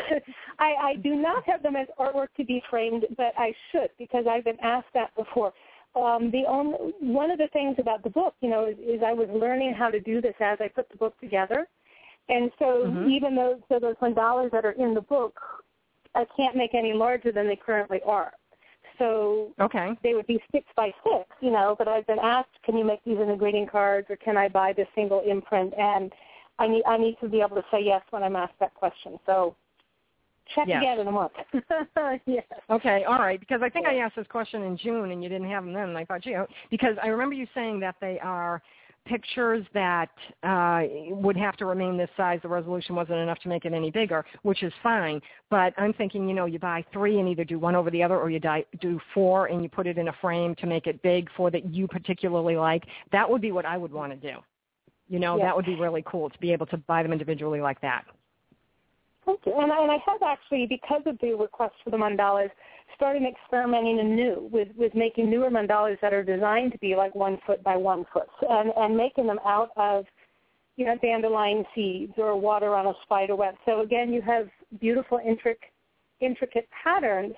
[0.58, 4.24] I, I do not have them as artwork to be framed, but I should because
[4.28, 5.52] I've been asked that before.
[5.94, 9.12] Um, the only one of the things about the book, you know, is, is I
[9.12, 11.68] was learning how to do this as I put the book together,
[12.28, 13.10] and so mm-hmm.
[13.10, 15.38] even though so those one that are in the book,
[16.14, 18.32] I can't make any larger than they currently are.
[18.98, 19.92] So okay.
[20.02, 23.02] they would be six by six, you know, but I've been asked, can you make
[23.04, 25.74] these into greeting cards or can I buy the single imprint?
[25.78, 26.12] And
[26.58, 29.18] I need I need to be able to say yes when I'm asked that question.
[29.26, 29.56] So
[30.54, 30.82] check yes.
[30.82, 31.32] again in a month.
[32.26, 32.44] yes.
[32.70, 33.40] Okay, all right.
[33.40, 35.88] Because I think I asked this question in June and you didn't have them then,
[35.88, 38.62] and I thought, gee, oh, because I remember you saying that they are
[39.06, 40.10] pictures that
[40.42, 42.40] uh, would have to remain this size.
[42.42, 45.20] The resolution wasn't enough to make it any bigger, which is fine.
[45.50, 48.18] But I'm thinking, you know, you buy three and either do one over the other,
[48.18, 51.02] or you die, do four and you put it in a frame to make it
[51.02, 52.84] big for that you particularly like.
[53.10, 54.38] That would be what I would want to do.
[55.08, 55.46] You know, yeah.
[55.46, 58.04] that would be really cool to be able to buy them individually like that.
[59.24, 59.52] Thank you.
[59.54, 62.50] And, and I have actually, because of the request for the mandalas,
[62.96, 67.38] started experimenting anew with, with making newer mandalas that are designed to be like one
[67.46, 70.04] foot by one foot and, and making them out of,
[70.76, 73.54] you know, dandelion seeds or water on a spider web.
[73.64, 74.48] So again, you have
[74.80, 75.70] beautiful, intricate,
[76.20, 77.34] intricate patterns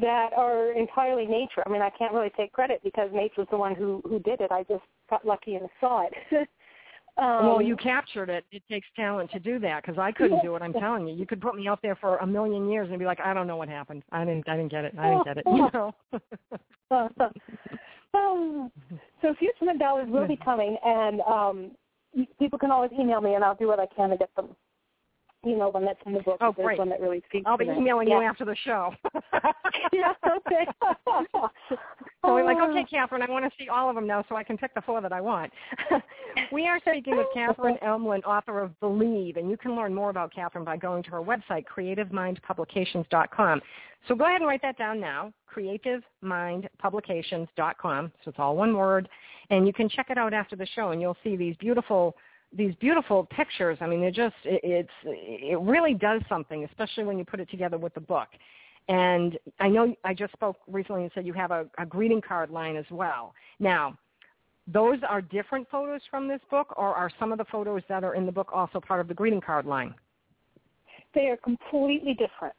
[0.00, 1.62] that are entirely nature.
[1.64, 4.50] I mean, I can't really take credit because nature's the one who, who did it.
[4.50, 6.48] I just got lucky and saw it.
[7.18, 8.44] Um, well, you captured it.
[8.50, 10.62] It takes talent to do that because I couldn't do it.
[10.62, 11.14] I'm telling you.
[11.14, 13.46] You could put me out there for a million years and be like, I don't
[13.46, 14.02] know what happened.
[14.12, 14.48] I didn't.
[14.48, 14.94] I didn't get it.
[14.98, 15.44] I didn't get it.
[15.46, 15.94] You know.
[19.22, 21.70] so future dollars will be coming, and um,
[22.38, 24.56] people can always email me, and I'll do what I can to get them
[25.44, 26.36] you know, one that's in the book.
[26.40, 26.78] Oh, great.
[26.78, 28.20] one that really speaks I'll be emailing yeah.
[28.20, 28.92] you after the show.
[29.92, 30.66] yeah, okay.
[31.70, 31.78] so
[32.24, 32.90] we're like, okay, oh.
[32.90, 35.00] Catherine, I want to see all of them now so I can pick the four
[35.00, 35.52] that I want.
[36.52, 40.34] we are speaking with Catherine Elmland, author of Believe, and you can learn more about
[40.34, 43.62] Catherine by going to her website, creativemindpublications.com.
[44.08, 48.12] So go ahead and write that down now, creativemindpublications.com.
[48.24, 49.08] So it's all one word.
[49.50, 52.14] And you can check it out after the show, and you'll see these beautiful–
[52.56, 53.78] these beautiful pictures.
[53.80, 57.50] I mean, they're just it, it's it really does something, especially when you put it
[57.50, 58.28] together with the book.
[58.88, 62.50] And I know I just spoke recently and said you have a, a greeting card
[62.50, 63.34] line as well.
[63.60, 63.96] Now,
[64.66, 68.14] those are different photos from this book, or are some of the photos that are
[68.14, 69.94] in the book also part of the greeting card line?
[71.14, 72.54] They are completely different.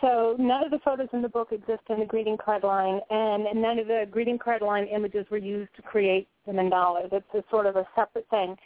[0.00, 3.44] So none of the photos in the book exist in the greeting card line, and
[3.60, 7.12] none of the greeting card line images were used to create the mandala.
[7.12, 8.56] It's a sort of a separate thing.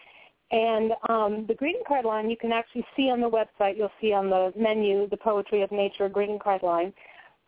[0.54, 3.76] And um, the greeting card line you can actually see on the website.
[3.76, 6.92] You'll see on the menu the Poetry of Nature greeting card line.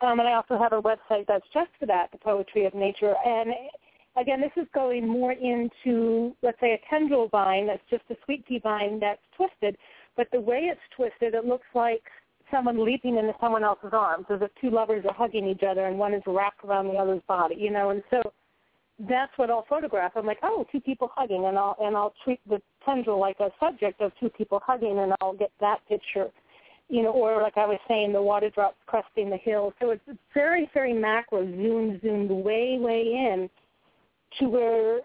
[0.01, 3.15] Um, and I also have a website that's just for that, the Poetry of Nature.
[3.25, 3.53] And
[4.19, 8.45] again, this is going more into, let's say, a tendril vine that's just a sweet
[8.45, 9.77] pea vine that's twisted.
[10.17, 12.03] But the way it's twisted, it looks like
[12.51, 15.97] someone leaping into someone else's arms, as if two lovers are hugging each other and
[15.97, 17.91] one is wrapped around the other's body, you know.
[17.91, 18.21] And so
[18.99, 20.13] that's what I'll photograph.
[20.15, 23.49] I'm like, oh, two people hugging, and I'll and I'll treat the tendril like a
[23.59, 26.29] subject of two people hugging, and I'll get that picture,
[26.89, 29.73] you know, or like I was saying, the water drops cresting the hill.
[29.79, 30.01] So it's
[30.33, 33.49] very, very macro, zoomed, zoomed way, way in
[34.39, 34.99] to where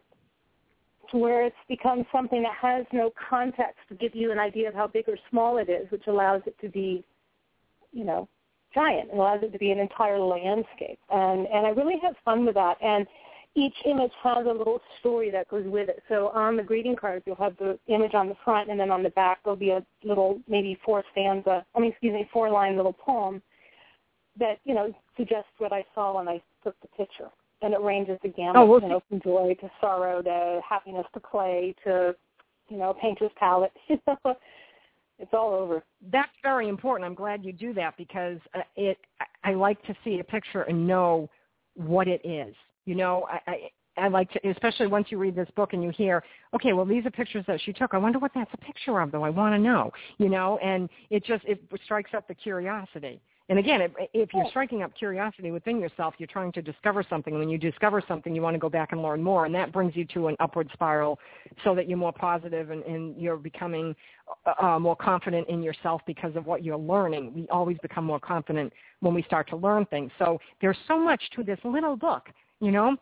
[1.11, 4.75] to where it's become something that has no context to give you an idea of
[4.75, 7.05] how big or small it is, which allows it to be,
[7.93, 8.27] you know,
[8.75, 9.11] giant.
[9.13, 12.55] It allows it to be an entire landscape, and and I really have fun with
[12.55, 12.79] that.
[12.83, 13.07] And
[13.55, 16.03] each image has a little story that goes with it.
[16.09, 19.03] So on the greeting cards, you'll have the image on the front, and then on
[19.03, 22.77] the back there'll be a little, maybe four stanza, I mean, excuse me, four line
[22.77, 23.43] little poem
[24.39, 27.29] that you know suggests what I saw when I took the picture,
[27.61, 31.07] and it ranges the gamut oh, we'll you know, from joy to sorrow to happiness
[31.15, 32.15] to play to
[32.69, 33.73] you know painter's palette.
[33.89, 35.83] it's all over.
[36.11, 37.07] That's very important.
[37.07, 38.99] I'm glad you do that because uh, it.
[39.45, 41.29] I like to see a picture and know
[41.75, 42.55] what it is.
[42.85, 45.91] You know, I, I I like to, especially once you read this book and you
[45.91, 46.25] hear,
[46.55, 47.93] okay, well, these are pictures that she took.
[47.93, 49.23] I wonder what that's a picture of, though.
[49.23, 53.21] I want to know, you know, and it just it strikes up the curiosity.
[53.49, 57.39] And again, if if you're striking up curiosity within yourself, you're trying to discover something.
[57.39, 59.95] When you discover something, you want to go back and learn more, and that brings
[59.95, 61.19] you to an upward spiral,
[61.65, 63.95] so that you're more positive and, and you're becoming
[64.47, 67.35] uh, uh, more confident in yourself because of what you're learning.
[67.35, 70.13] We always become more confident when we start to learn things.
[70.19, 72.31] So there's so much to this little book,
[72.63, 72.97] you know.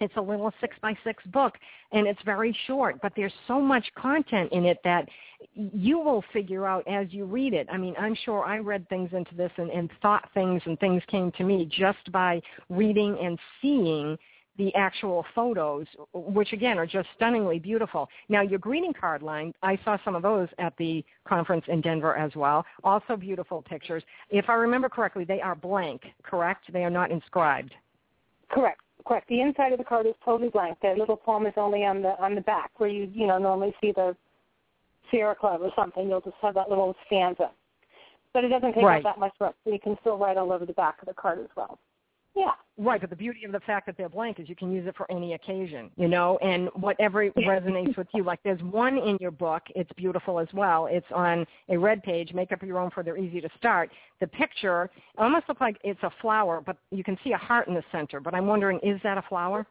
[0.00, 1.54] It's a little six by six book
[1.92, 5.08] and it's very short, but there's so much content in it that
[5.54, 7.68] you will figure out as you read it.
[7.70, 11.02] I mean, I'm sure I read things into this and, and thought things and things
[11.08, 14.18] came to me just by reading and seeing
[14.58, 18.08] the actual photos, which again are just stunningly beautiful.
[18.28, 22.16] Now your greeting card line, I saw some of those at the conference in Denver
[22.16, 22.64] as well.
[22.82, 24.02] Also beautiful pictures.
[24.30, 26.72] If I remember correctly, they are blank, correct?
[26.72, 27.72] They are not inscribed.
[28.50, 28.80] Correct.
[29.06, 29.28] Correct.
[29.28, 30.78] The inside of the card is totally blank.
[30.82, 33.74] The little poem is only on the on the back, where you you know normally
[33.80, 34.16] see the
[35.10, 36.08] Sierra Club or something.
[36.08, 37.50] You'll just have that little stanza,
[38.32, 39.04] but it doesn't take right.
[39.04, 39.52] up that much room.
[39.64, 41.78] So you can still write all over the back of the card as well.
[42.34, 42.52] Yeah.
[42.78, 44.96] Right, but the beauty of the fact that they're blank is you can use it
[44.96, 48.24] for any occasion, you know, and whatever resonates with you.
[48.24, 50.88] Like there's one in your book, it's beautiful as well.
[50.90, 53.90] It's on a red page, make up your own for they're easy to start.
[54.20, 57.74] The picture almost looks like it's a flower, but you can see a heart in
[57.74, 58.20] the center.
[58.20, 59.66] But I'm wondering, is that a flower?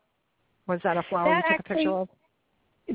[0.68, 2.10] Was that a flower that you took actually, a picture of?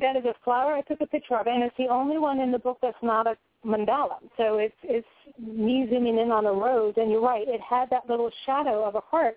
[0.00, 2.52] That is a flower I took a picture of, and it's the only one in
[2.52, 3.36] the book that's not a
[3.66, 4.18] mandala.
[4.36, 5.06] So it's it's
[5.38, 8.94] me zooming in on a rose, and you're right, it had that little shadow of
[8.94, 9.36] a heart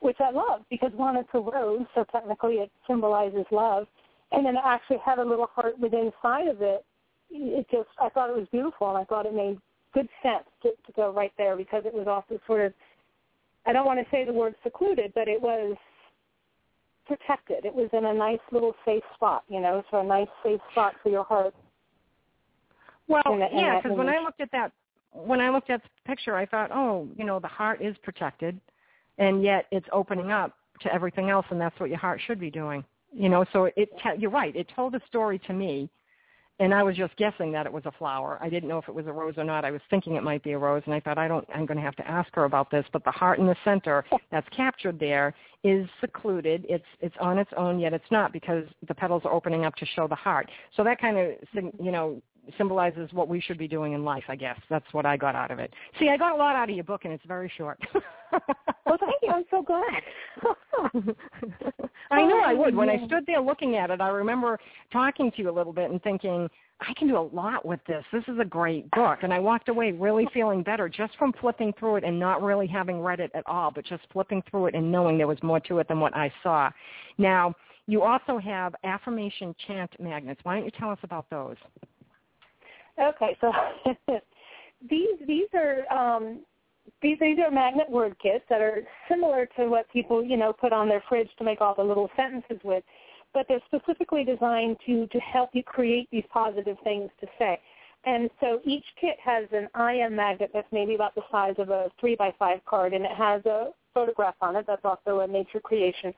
[0.00, 3.86] which I love because one, it's a rose, so technically it symbolizes love,
[4.32, 6.84] and then it actually had a little heart within inside of it.
[7.30, 9.58] It just, I thought it was beautiful, and I thought it made
[9.92, 12.72] good sense to, to go right there because it was also sort of,
[13.66, 15.76] I don't want to say the word secluded, but it was
[17.06, 17.64] protected.
[17.64, 20.94] It was in a nice little safe spot, you know, so a nice safe spot
[21.02, 21.54] for your heart.
[23.08, 23.22] Well,
[23.52, 24.72] yeah, because when I looked at that,
[25.12, 28.58] when I looked at the picture, I thought, oh, you know, the heart is protected
[29.18, 32.50] and yet it's opening up to everything else, and that's what your heart should be
[32.50, 32.84] doing.
[33.12, 34.54] You know, so it, te- you're right.
[34.56, 35.88] It told a story to me,
[36.58, 38.38] and I was just guessing that it was a flower.
[38.40, 39.64] I didn't know if it was a rose or not.
[39.64, 41.46] I was thinking it might be a rose, and I thought I don't.
[41.54, 42.84] I'm going to have to ask her about this.
[42.92, 46.66] But the heart in the center that's captured there is secluded.
[46.68, 49.86] It's it's on its own, yet it's not because the petals are opening up to
[49.94, 50.50] show the heart.
[50.76, 51.34] So that kind of
[51.80, 52.20] you know
[52.58, 54.58] symbolizes what we should be doing in life, I guess.
[54.70, 55.72] That's what I got out of it.
[55.98, 57.78] See, I got a lot out of your book, and it's very short.
[58.86, 59.30] well, thank you.
[59.30, 60.02] I'm so glad.
[62.10, 62.74] I know I would.
[62.74, 64.58] When I stood there looking at it, I remember
[64.92, 66.48] talking to you a little bit and thinking,
[66.80, 68.04] I can do a lot with this.
[68.12, 69.20] This is a great book.
[69.22, 72.66] And I walked away really feeling better just from flipping through it and not really
[72.66, 75.60] having read it at all, but just flipping through it and knowing there was more
[75.60, 76.70] to it than what I saw.
[77.16, 77.54] Now,
[77.86, 80.40] you also have affirmation chant magnets.
[80.42, 81.56] Why don't you tell us about those?
[83.00, 83.52] Okay, so
[84.88, 86.40] these these are um,
[87.02, 90.72] these these are magnet word kits that are similar to what people you know put
[90.72, 92.84] on their fridge to make all the little sentences with,
[93.32, 97.60] but they're specifically designed to to help you create these positive things to say.
[98.06, 101.70] And so each kit has an I am magnet that's maybe about the size of
[101.70, 105.26] a three by five card, and it has a photograph on it that's also a
[105.26, 106.12] nature creation,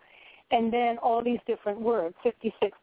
[0.51, 2.77] and then all these different words, 56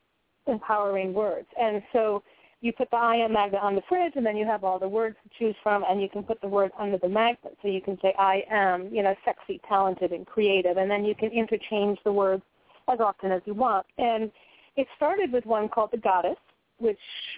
[0.47, 1.47] empowering words.
[1.59, 2.23] And so
[2.63, 4.87] you put the I am magnet on the fridge, and then you have all the
[4.87, 7.57] words to choose from, and you can put the word under the magnet.
[7.61, 11.13] So you can say I am, you know, sexy, talented, and creative, and then you
[11.13, 12.41] can interchange the words
[12.89, 13.85] as often as you want.
[13.97, 14.31] And
[14.77, 16.37] it started with one called the Goddess,
[16.77, 16.97] which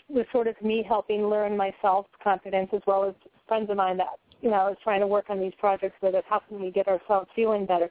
[0.09, 3.15] was sort of me helping learn my self-confidence as well as
[3.47, 6.13] friends of mine that, you know, I was trying to work on these projects with
[6.13, 6.23] us.
[6.29, 7.89] How can we get ourselves feeling better?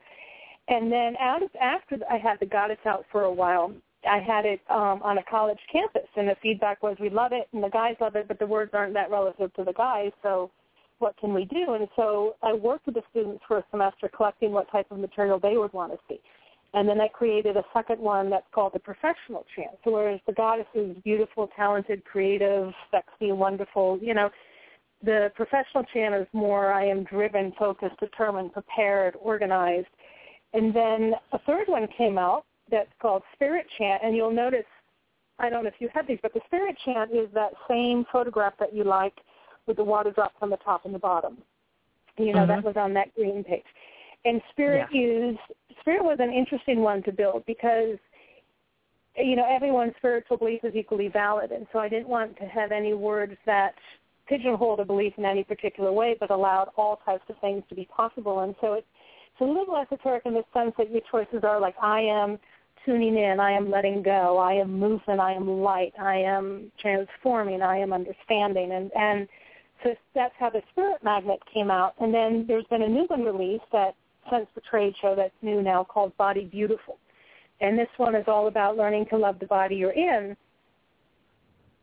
[0.69, 3.73] And then out of, after I had the Goddess out for a while,
[4.07, 7.47] I had it um, on a college campus, and the feedback was, "We love it,
[7.53, 10.11] and the guys love it, but the words aren't that relative to the guys.
[10.23, 10.51] So,
[10.99, 14.51] what can we do?" And so I worked with the students for a semester, collecting
[14.51, 16.19] what type of material they would want to see.
[16.73, 19.77] And then I created a second one that's called the professional chant.
[19.83, 24.29] So whereas the goddess is beautiful, talented, creative, sexy, wonderful, you know,
[25.01, 29.87] the professional chant is more I am driven, focused, determined, prepared, organized.
[30.53, 34.65] And then a third one came out that's called Spirit Chant, and you'll notice,
[35.39, 38.53] I don't know if you have these, but the Spirit Chant is that same photograph
[38.59, 39.13] that you like
[39.67, 41.37] with the water drops on the top and the bottom.
[42.17, 42.49] you know, mm-hmm.
[42.49, 43.63] that was on that green page.
[44.23, 44.99] And Spirit yeah.
[44.99, 45.39] used
[45.81, 47.97] Spirit was an interesting one to build because
[49.15, 52.71] you know everyone's spiritual belief is equally valid, and so I didn't want to have
[52.71, 53.75] any words that
[54.27, 57.87] pigeonholed a belief in any particular way, but allowed all types of things to be
[57.95, 58.39] possible.
[58.39, 58.87] And so it's,
[59.33, 62.39] it's a little esoteric in the sense that your choices are like I am
[62.85, 67.61] tuning in, I am letting go, I am movement, I am light, I am transforming,
[67.61, 69.27] I am understanding, and and
[69.83, 71.93] so that's how the spirit magnet came out.
[71.99, 73.95] And then there's been a new one released that
[74.31, 76.97] since the trade show that's new now called Body Beautiful.
[77.61, 80.35] And this one is all about learning to love the body you're in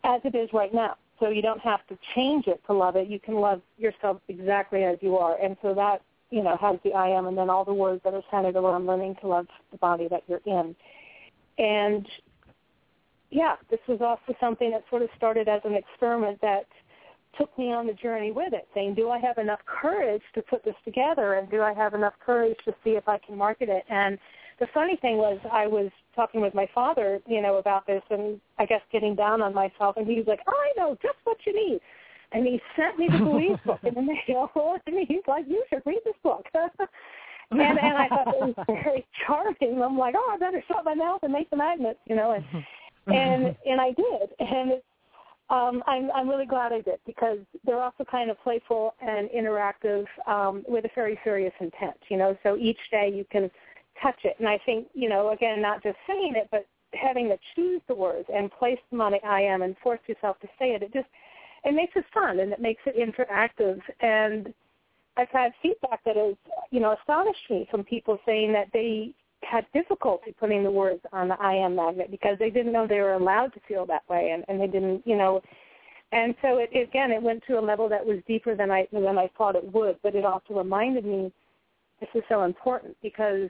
[0.05, 0.97] as it is right now.
[1.21, 3.09] So you don't have to change it to love it.
[3.09, 5.37] You can love yourself exactly as you are.
[5.41, 6.03] And so that,
[6.33, 8.87] you know, has the I am and then all the words that are centered around
[8.87, 10.75] learning to love the body that you're in.
[11.59, 12.07] And
[13.31, 16.65] yeah, this was also something that sort of started as an experiment that
[17.37, 20.65] took me on the journey with it, saying, do I have enough courage to put
[20.65, 23.85] this together and do I have enough courage to see if I can market it?
[23.91, 24.19] And
[24.59, 28.41] the funny thing was I was talking with my father, you know, about this and
[28.59, 31.55] I guess getting down on myself and he was like, I know just what you
[31.55, 31.81] need.
[32.35, 34.51] And he sent me the Believe book in the mail
[34.87, 36.47] and he's like, you should read this book.
[36.55, 39.83] and, and I thought it was very charming.
[39.83, 42.45] I'm like, oh, I better shut my mouth and make the magnets, you know, and
[43.09, 44.31] and and I did.
[44.39, 44.85] And it's
[45.51, 50.07] um, I'm, I'm really glad I did because they're also kind of playful and interactive
[50.27, 51.97] um, with a very serious intent.
[52.09, 53.51] You know, so each day you can
[54.03, 57.37] touch it, and I think you know, again, not just saying it, but having to
[57.55, 60.71] choose the words and place them on the I am and force yourself to say
[60.71, 60.83] it.
[60.83, 61.09] It just
[61.65, 63.81] it makes it fun and it makes it interactive.
[64.01, 64.53] And
[65.17, 66.35] I've had feedback that has
[66.71, 71.29] you know astonished me from people saying that they had difficulty putting the words on
[71.29, 74.31] the I am magnet because they didn't know they were allowed to feel that way,
[74.33, 75.43] and, and they didn't, you know.
[76.13, 79.19] And so it again, it went to a level that was deeper than I than
[79.19, 79.97] I thought it would.
[80.03, 81.33] But it also reminded me
[82.01, 83.49] this is so important because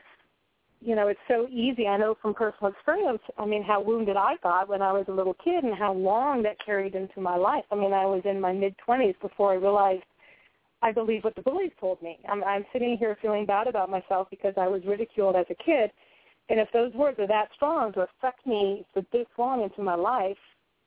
[0.84, 1.86] you know it's so easy.
[1.86, 3.22] I know from personal experience.
[3.38, 6.42] I mean, how wounded I got when I was a little kid, and how long
[6.42, 7.64] that carried into my life.
[7.70, 10.04] I mean, I was in my mid twenties before I realized
[10.82, 12.18] I believe what the bullies told me.
[12.28, 15.90] I'm, I'm sitting here feeling bad about myself because I was ridiculed as a kid.
[16.48, 19.94] And if those words are that strong to affect me for this long into my
[19.94, 20.36] life,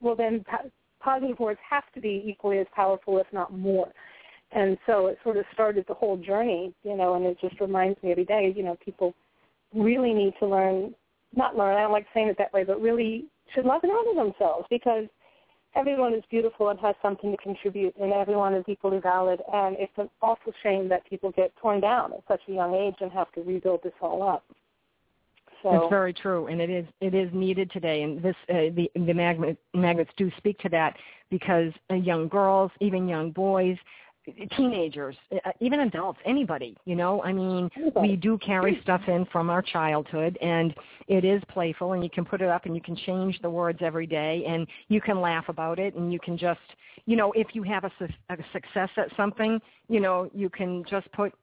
[0.01, 0.69] well, then po-
[0.99, 3.87] positive words have to be equally as powerful, if not more.
[4.51, 8.01] And so it sort of started the whole journey, you know, and it just reminds
[8.03, 9.15] me every day, you know, people
[9.75, 10.95] really need to learn,
[11.35, 14.25] not learn, I don't like saying it that way, but really should love and honor
[14.25, 15.05] themselves because–
[15.75, 19.41] everyone is beautiful and has something to contribute, and everyone is equally valid.
[19.51, 22.95] And it's an awful shame that people get torn down at such a young age
[23.01, 24.43] and have to rebuild this all up.
[25.63, 25.83] So.
[25.83, 28.03] It's very true, and it is it is needed today.
[28.03, 30.95] And this uh, the the magnet, magnets do speak to that
[31.31, 33.77] because uh, young girls, even young boys,
[34.57, 39.49] teenagers, uh, even adults, anybody, you know, I mean, we do carry stuff in from
[39.49, 40.73] our childhood and
[41.07, 43.79] it is playful and you can put it up and you can change the words
[43.81, 46.59] every day and you can laugh about it and you can just,
[47.05, 47.91] you know, if you have a,
[48.29, 49.59] a success at something,
[49.89, 51.33] you know, you can just put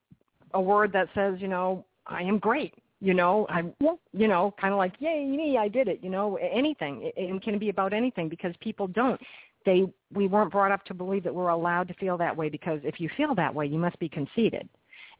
[0.54, 2.74] a word that says, you know, I am great.
[3.00, 3.74] You know, I'm,
[4.12, 5.98] you know, kind of like, yay me, I did it.
[6.04, 7.02] You know, anything.
[7.02, 9.20] It, it can be about anything because people don't
[9.64, 12.80] they we weren't brought up to believe that we're allowed to feel that way because
[12.84, 14.68] if you feel that way, you must be conceited.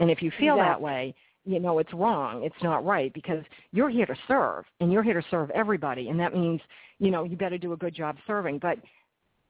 [0.00, 0.68] And if you feel exactly.
[0.68, 1.14] that way,
[1.44, 2.42] you know it's wrong.
[2.44, 6.18] It's not right because you're here to serve and you're here to serve everybody and
[6.20, 6.60] that means,
[6.98, 8.58] you know, you better do a good job serving.
[8.58, 8.78] But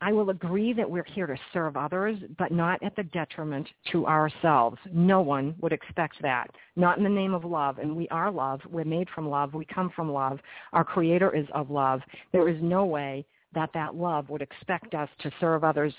[0.02, 4.04] I will agree that we're here to serve others, but not at the detriment to
[4.04, 4.76] ourselves.
[4.92, 6.50] No one would expect that.
[6.74, 7.78] Not in the name of love.
[7.78, 8.60] And we are love.
[8.68, 9.54] We're made from love.
[9.54, 10.40] We come from love.
[10.72, 12.00] Our Creator is of love.
[12.32, 13.24] There is no way
[13.54, 15.94] that that love would expect us to serve others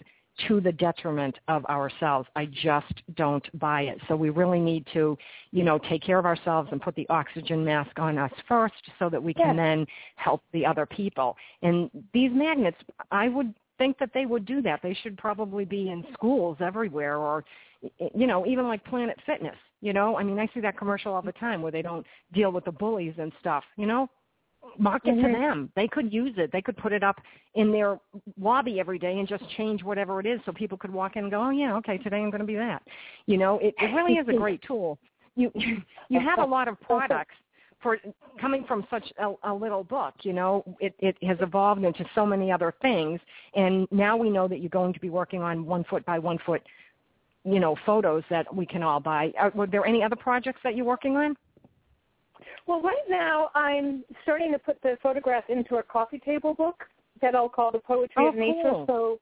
[0.48, 2.28] to the detriment of ourselves.
[2.36, 4.00] I just don't buy it.
[4.08, 5.18] So we really need to,
[5.52, 9.10] you know, take care of ourselves and put the oxygen mask on us first so
[9.10, 9.86] that we can then
[10.16, 11.38] help the other people.
[11.62, 12.78] And these magnets,
[13.12, 14.80] I would think that they would do that.
[14.82, 17.44] They should probably be in schools everywhere or,
[18.16, 19.58] you know, even like Planet Fitness.
[19.82, 22.52] You know, I mean, I see that commercial all the time where they don't deal
[22.52, 23.64] with the bullies and stuff.
[23.76, 24.10] You know,
[24.78, 25.28] market mm-hmm.
[25.28, 25.72] to them.
[25.76, 26.52] They could use it.
[26.52, 27.20] They could put it up
[27.56, 28.00] in their
[28.40, 31.32] lobby every day and just change whatever it is so people could walk in and
[31.32, 32.82] go, oh yeah, okay, today I'm going to be that.
[33.26, 34.98] You know, it, it really is a great tool.
[35.36, 35.52] You
[36.10, 37.36] you have a lot of products
[37.82, 37.98] for
[38.40, 40.14] coming from such a, a little book.
[40.22, 43.20] You know, it it has evolved into so many other things,
[43.56, 46.40] and now we know that you're going to be working on one foot by one
[46.46, 46.64] foot,
[47.44, 49.32] you know, photos that we can all buy.
[49.38, 51.36] Are, were there any other projects that you're working on?
[52.68, 56.84] Well, right now I'm starting to put the photograph into a coffee table book
[57.22, 58.70] that I'll call the Poetry oh, of Nature.
[58.72, 58.86] Cool.
[58.88, 59.20] So,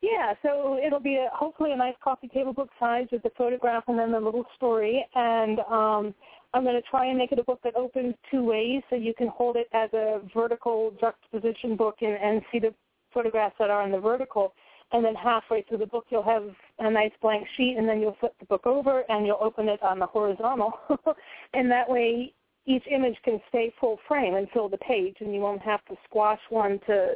[0.00, 3.84] Yeah, so it'll be a, hopefully a nice coffee table book size with the photograph
[3.88, 5.04] and then the little story.
[5.14, 6.14] And um,
[6.54, 9.14] I'm going to try and make it a book that opens two ways, so you
[9.14, 12.74] can hold it as a vertical juxtaposition book and, and see the
[13.12, 14.54] photographs that are in the vertical.
[14.90, 16.44] And then halfway through the book, you'll have
[16.78, 19.82] a nice blank sheet, and then you'll flip the book over and you'll open it
[19.82, 20.72] on the horizontal.
[21.54, 22.32] and that way,
[22.68, 25.96] each image can stay full frame and fill the page, and you won't have to
[26.04, 27.14] squash one to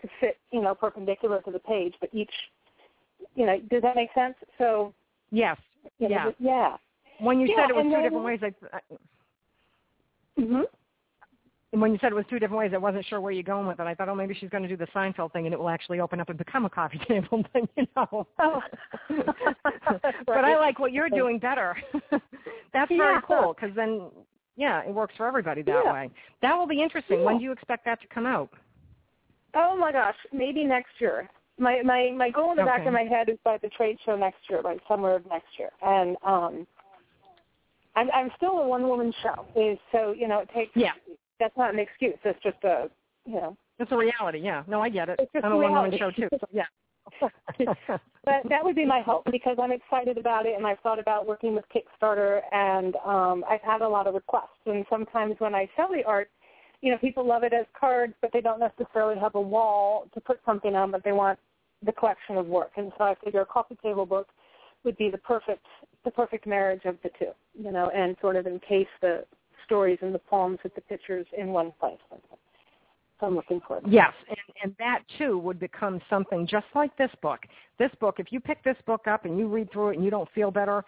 [0.00, 1.94] to fit, you know, perpendicular to the page.
[2.00, 2.30] But each,
[3.34, 4.36] you know, does that make sense?
[4.56, 4.94] So
[5.30, 5.58] yes,
[5.98, 6.76] you know, yeah, yeah.
[7.20, 8.80] When you yeah, said it was two then, different ways, I, I
[10.40, 10.62] mm-hmm.
[11.72, 13.66] And when you said it was two different ways, I wasn't sure where you're going
[13.66, 13.86] with it.
[13.86, 16.00] I thought, oh, maybe she's going to do the Seinfeld thing, and it will actually
[16.00, 17.44] open up and become a coffee table.
[17.52, 18.62] But you know, oh.
[20.26, 21.76] but I like what you're doing better.
[22.72, 24.10] That's very cool because then,
[24.58, 25.92] yeah, it works for everybody that yeah.
[25.92, 26.10] way.
[26.42, 27.20] That will be interesting.
[27.20, 27.26] Yeah.
[27.26, 28.50] When do you expect that to come out?
[29.54, 31.30] Oh my gosh, maybe next year.
[31.58, 34.16] My my my goal in the back of my head is by the trade show
[34.16, 36.66] next year, by summer of next year, and um,
[37.96, 39.46] I'm I'm still a one woman show.
[39.92, 40.72] So you know it takes.
[40.74, 40.92] Yeah.
[41.40, 42.16] That's not an excuse.
[42.24, 42.90] It's just a
[43.26, 43.56] you know.
[43.78, 44.40] It's a reality.
[44.40, 44.64] Yeah.
[44.66, 45.20] No, I get it.
[45.20, 46.28] It's just I'm a one woman show too.
[46.32, 46.64] So yeah.
[47.58, 51.26] but that would be my hope because I'm excited about it and I've thought about
[51.26, 55.68] working with Kickstarter and um, I've had a lot of requests and sometimes when I
[55.76, 56.30] sell the art,
[56.80, 60.20] you know, people love it as cards but they don't necessarily have a wall to
[60.20, 61.38] put something on but they want
[61.84, 62.72] the collection of work.
[62.76, 64.28] And so I figure a coffee table book
[64.84, 65.64] would be the perfect
[66.04, 69.24] the perfect marriage of the two, you know, and sort of encase the
[69.64, 71.98] stories and the poems with the pictures in one place.
[73.20, 76.96] So I'm looking forward to Yes, and, and that too would become something just like
[76.96, 77.40] this book.
[77.78, 80.10] This book, if you pick this book up and you read through it and you
[80.10, 80.84] don't feel better,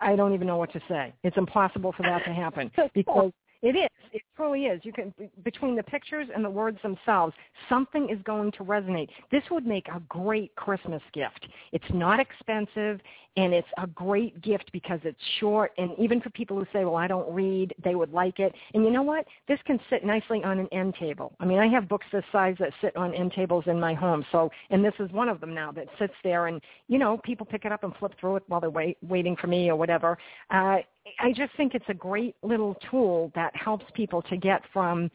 [0.00, 1.12] I, I don't even know what to say.
[1.22, 3.32] It's impossible for that to happen because
[3.62, 3.90] it is.
[4.12, 4.80] It truly is.
[4.84, 5.12] You can
[5.44, 7.34] between the pictures and the words themselves,
[7.68, 9.08] something is going to resonate.
[9.30, 11.46] This would make a great Christmas gift.
[11.72, 13.00] It's not expensive
[13.36, 16.96] and it's a great gift because it's short and even for people who say, "Well,
[16.96, 18.54] I don't read," they would like it.
[18.74, 19.26] And you know what?
[19.48, 21.34] This can sit nicely on an end table.
[21.40, 24.24] I mean, I have books this size that sit on end tables in my home.
[24.32, 27.46] So, and this is one of them now that sits there and, you know, people
[27.46, 30.18] pick it up and flip through it while they're wait, waiting for me or whatever.
[30.50, 30.78] Uh
[31.18, 35.10] I just think it's a great little tool that helps people to get from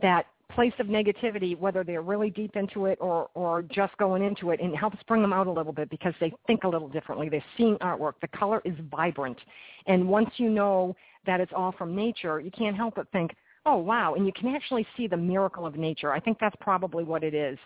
[0.00, 4.50] that place of negativity, whether they're really deep into it or, or just going into
[4.50, 6.88] it, and it helps bring them out a little bit because they think a little
[6.88, 7.28] differently.
[7.28, 8.14] They're seeing artwork.
[8.20, 9.38] The color is vibrant.
[9.86, 10.94] And once you know
[11.26, 13.32] that it's all from nature, you can't help but think,
[13.66, 14.14] oh, wow.
[14.14, 16.12] And you can actually see the miracle of nature.
[16.12, 17.58] I think that's probably what it is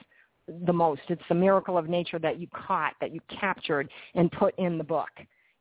[0.67, 1.03] the most.
[1.09, 4.85] It's the miracle of nature that you caught, that you captured and put in the
[4.85, 5.11] book.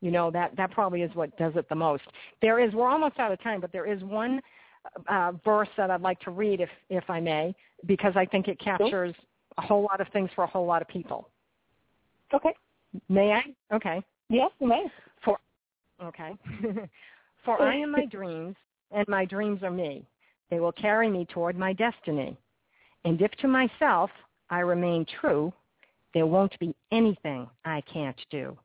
[0.01, 2.03] You know, that, that probably is what does it the most.
[2.41, 4.41] There is, we're almost out of time, but there is one
[5.07, 7.55] uh, verse that I'd like to read, if, if I may,
[7.85, 9.15] because I think it captures
[9.57, 11.29] a whole lot of things for a whole lot of people.
[12.33, 12.53] Okay.
[13.09, 13.75] May I?
[13.75, 14.01] Okay.
[14.29, 14.85] Yes, you may.
[15.23, 15.37] For
[16.03, 16.35] okay.
[17.45, 18.55] For I am my dreams,
[18.91, 20.05] and my dreams are me.
[20.49, 22.37] They will carry me toward my destiny.
[23.03, 24.09] And if to myself
[24.49, 25.51] I remain true,
[26.13, 28.57] there won't be anything I can't do.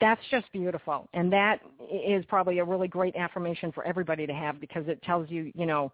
[0.00, 1.08] That's just beautiful.
[1.14, 1.60] And that
[1.90, 5.66] is probably a really great affirmation for everybody to have because it tells you, you
[5.66, 5.90] know,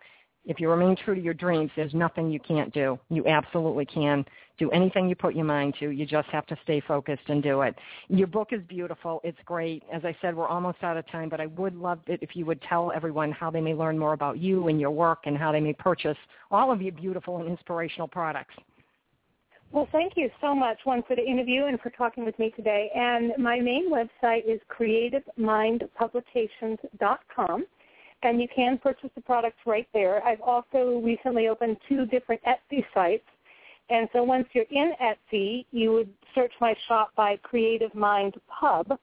[0.47, 2.99] if you remain true to your dreams, there's nothing you can't do.
[3.11, 4.24] You absolutely can
[4.59, 5.91] do anything you put your mind to.
[5.91, 7.74] You just have to stay focused and do it.
[8.09, 9.20] Your book is beautiful.
[9.24, 9.82] It's great.
[9.93, 12.47] As I said, we're almost out of time, but I would love it if you
[12.47, 15.51] would tell everyone how they may learn more about you and your work and how
[15.51, 16.18] they may purchase
[16.51, 18.55] all of your beautiful and inspirational products.
[19.73, 22.91] Well, thank you so much, one, for the interview and for talking with me today.
[22.95, 27.67] And my main website is creativemindpublications.com,
[28.23, 30.25] and you can purchase the products right there.
[30.25, 33.27] I've also recently opened two different Etsy sites.
[33.91, 38.99] And so once you're in Etsy, you would search my shop by Creative Mind Pub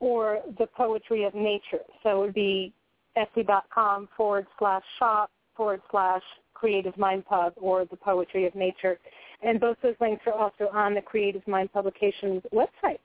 [0.00, 1.84] or The Poetry of Nature.
[2.02, 2.72] So it would be
[3.16, 6.22] etsy.com forward slash shop forward slash
[6.54, 8.98] Creative Mind Pub or The Poetry of Nature
[9.42, 12.98] and both those links are also on the Creative Mind Publications website.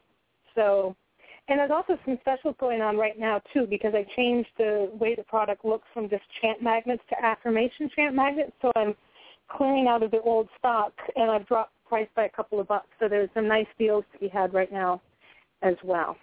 [0.56, 0.96] So,
[1.48, 5.16] and there's also some specials going on right now too because I changed the way
[5.16, 8.52] the product looks from just chant magnets to affirmation chant magnets.
[8.62, 8.96] So I'm
[9.50, 12.90] clearing out of the old stock and I've dropped price by a couple of bucks.
[13.00, 15.02] So there's some nice deals to be had right now
[15.62, 16.18] as well.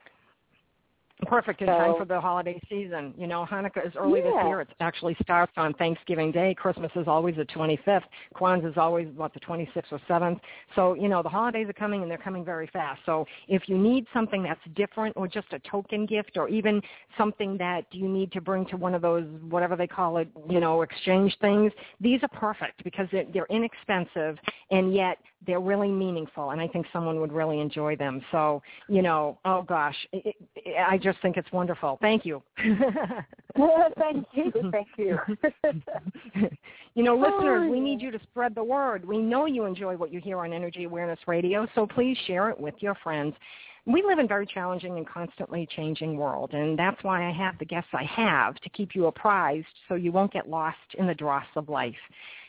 [1.22, 3.14] Perfect in So- time for the holiday season.
[3.16, 4.32] You know, Hanukkah is early Yeah.
[4.32, 4.60] this year.
[4.62, 6.54] It actually starts on Thanksgiving Day.
[6.54, 8.04] Christmas is always the 25th.
[8.34, 10.40] Kwanzaa is always, what, the 26th or 7th.
[10.74, 13.00] So, you know, the holidays are coming and they're coming very fast.
[13.06, 16.82] So if you need something that's different or just a token gift or even
[17.16, 20.58] something that you need to bring to one of those, whatever they call it, you
[20.58, 24.36] know, exchange things, these are perfect because they're, they're inexpensive
[24.72, 26.50] and yet they're really meaningful.
[26.50, 28.22] And I think someone would really enjoy them.
[28.32, 31.98] So, you know, oh gosh, it, it, I just think it's wonderful.
[32.00, 32.42] Thank you.
[33.98, 35.18] thank you, thank you.
[36.94, 39.04] you know, listeners, we need you to spread the word.
[39.04, 42.58] We know you enjoy what you hear on Energy Awareness Radio, so please share it
[42.58, 43.34] with your friends.
[43.86, 47.58] We live in a very challenging and constantly changing world, and that's why I have
[47.58, 51.14] the guests I have to keep you apprised so you won't get lost in the
[51.14, 51.94] dross of life.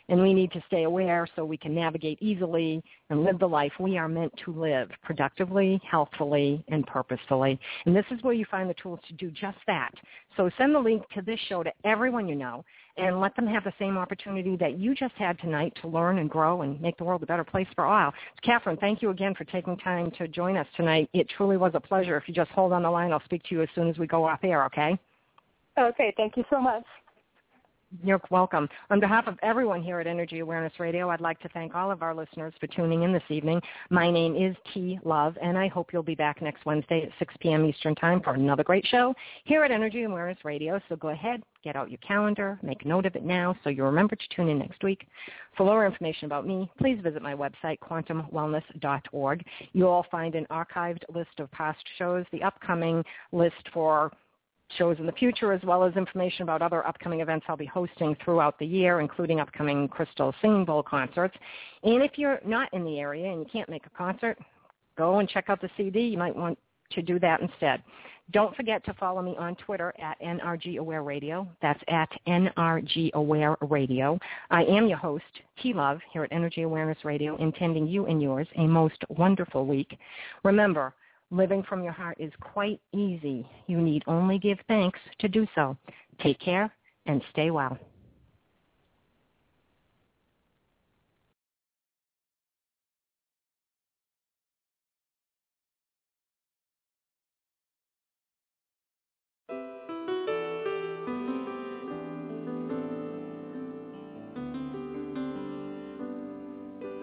[0.09, 3.71] And we need to stay aware so we can navigate easily and live the life
[3.79, 7.59] we are meant to live productively, healthfully, and purposefully.
[7.85, 9.91] And this is where you find the tools to do just that.
[10.37, 12.63] So send the link to this show to everyone you know
[12.97, 16.29] and let them have the same opportunity that you just had tonight to learn and
[16.29, 18.13] grow and make the world a better place for all.
[18.41, 21.09] Catherine, thank you again for taking time to join us tonight.
[21.13, 22.15] It truly was a pleasure.
[22.15, 24.07] If you just hold on the line, I'll speak to you as soon as we
[24.07, 24.97] go off air, okay?
[25.77, 26.83] okay, thank you so much.
[28.03, 28.67] You're welcome.
[28.89, 32.01] On behalf of everyone here at Energy Awareness Radio, I'd like to thank all of
[32.01, 33.61] our listeners for tuning in this evening.
[33.89, 37.33] My name is T Love, and I hope you'll be back next Wednesday at 6
[37.39, 37.63] p.m.
[37.63, 39.13] Eastern Time for another great show
[39.45, 40.81] here at Energy Awareness Radio.
[40.89, 44.15] So go ahead, get out your calendar, make note of it now so you remember
[44.15, 45.07] to tune in next week.
[45.55, 49.45] For more information about me, please visit my website, quantumwellness.org.
[49.73, 54.11] You'll find an archived list of past shows, the upcoming list for
[54.77, 58.15] shows in the future, as well as information about other upcoming events I'll be hosting
[58.23, 61.35] throughout the year, including upcoming Crystal Singing Bowl concerts.
[61.83, 64.37] And if you're not in the area and you can't make a concert,
[64.97, 66.01] go and check out the CD.
[66.01, 66.57] You might want
[66.91, 67.83] to do that instead.
[68.31, 71.47] Don't forget to follow me on Twitter at NRG Aware Radio.
[71.61, 74.17] That's at NRG Aware Radio.
[74.49, 75.23] I am your host,
[75.61, 79.99] T Love, here at Energy Awareness Radio, intending you and yours a most wonderful week.
[80.43, 80.95] Remember,
[81.35, 83.47] living from your heart is quite easy.
[83.67, 85.77] You need only give thanks to do so.
[86.21, 86.73] Take care
[87.05, 87.77] and stay well.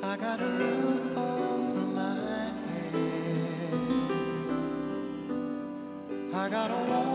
[0.04, 1.11] I got a
[6.42, 7.11] I got a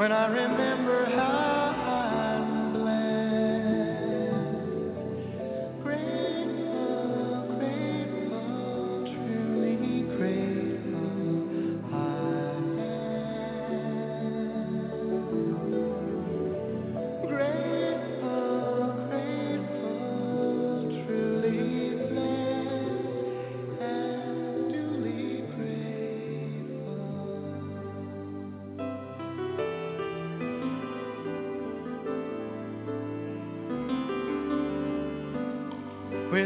[0.00, 0.69] when I remember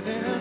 [0.05, 0.34] Within